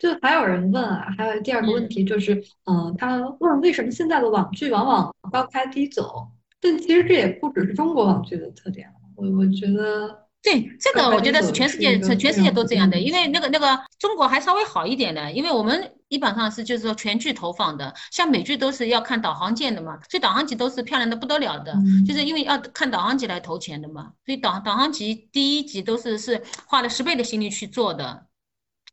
[0.02, 2.34] 就还有人问啊，还有第二个问题就是，
[2.64, 6.26] 嗯，他问为什么现在的网剧往往高开低走？
[6.60, 21.72] 但其实这也不只是中国网剧的特点，我我觉得，对这个我觉得是全世界全世界都这样的，因为那个那个中国还稍微好一点的，因为我们基本上是就是说全剧投放的，像美剧都是要看导航键的嘛，所以导航集都是漂亮的不得了的，
[22.04, 28.26] 就是因为要看导航集来投钱的嘛，所以导导航集第一集都是是花了十倍的心力去做的。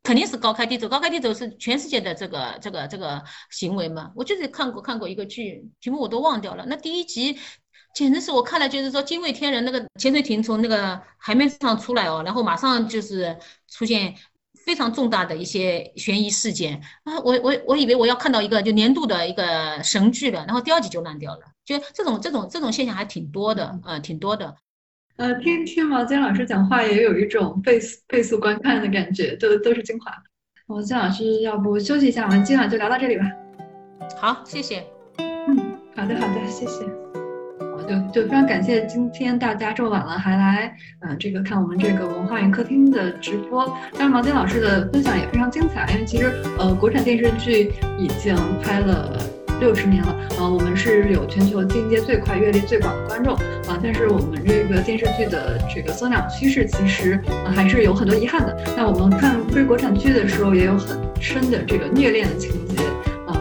[0.02, 4.10] 肯定是高开低走，高开低走是全世界的这个这个这个行为嘛？
[4.16, 6.64] 我就是看过看过一个剧，题目我都忘掉了。
[6.66, 7.38] 那第一集
[7.94, 13.38] 简直是我看了，就是说惊为天人，那个潜水艇从那个海面上出来哦，然后马上就是
[13.68, 14.14] 出现
[14.64, 17.18] 非常重大的一些悬疑事件啊！
[17.20, 24.56] 我我我以为我要看到一个就年度的一个神剧了，然后第二集就烂掉了，就这种这种这种现象还挺多的，呃，挺多的。
[25.20, 30.10] 呃，听听毛尖老师讲话也有一种倍速倍速观看的感觉，都都是精华。
[30.66, 33.24] 毛尖老师，要不休息一下，我们今晚就聊到这里吧。
[34.16, 34.82] 好，谢谢。
[35.18, 36.86] 嗯，好的好的，谢谢。
[37.86, 43.66] 就就非常感谢今天大家这么晚了还来，嗯，这个看我们这个文化园客厅的直播。
[43.92, 49.20] 当然，毛尖老师的分享也非常精彩，因为其实呃，国产电视剧已经拍了。
[49.60, 50.08] 六十年了，
[50.38, 53.34] 啊，我们是有全球进阶最快、阅历最广的观众，
[53.68, 57.20] 啊，但是我们这个电视剧的这个增长趋势其实
[57.54, 58.56] 还是有很多遗憾的。
[58.76, 62.89] 那我们看非国产剧的时候，也有很深的这个虐恋的情节。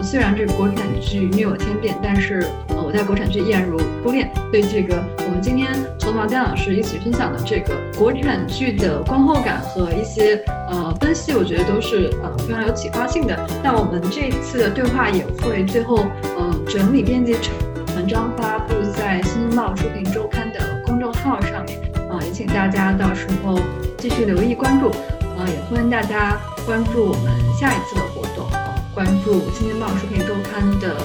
[0.02, 4.32] 虽然这个国产剧虐有天变，但是呃，我在国产剧依然如初恋。
[4.52, 5.70] 对这个我们今天
[6.00, 13.48] 从王佳老师一起分享的这个国产剧的观后感和一些呃分析，我觉得都是呃非常有启发性的。
[13.64, 16.06] 那我们这一次的对话也会最后
[16.38, 17.54] 呃整理编辑成
[17.96, 21.80] 文章发布在《新京报书评周刊》的公众号上面
[22.10, 23.60] 啊，也请大家到时候
[23.98, 28.02] 继续留意关注啊，也欢迎大家关注我们下一次的。
[29.00, 30.98] 关注《新京报书评周刊》的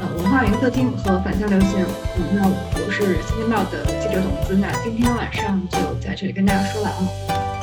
[0.00, 1.86] 呃文化云客厅和反向流行。
[2.16, 7.55] 嗯，那我是新京报的记者董姿，那今天晚上就在这里跟大家说完了。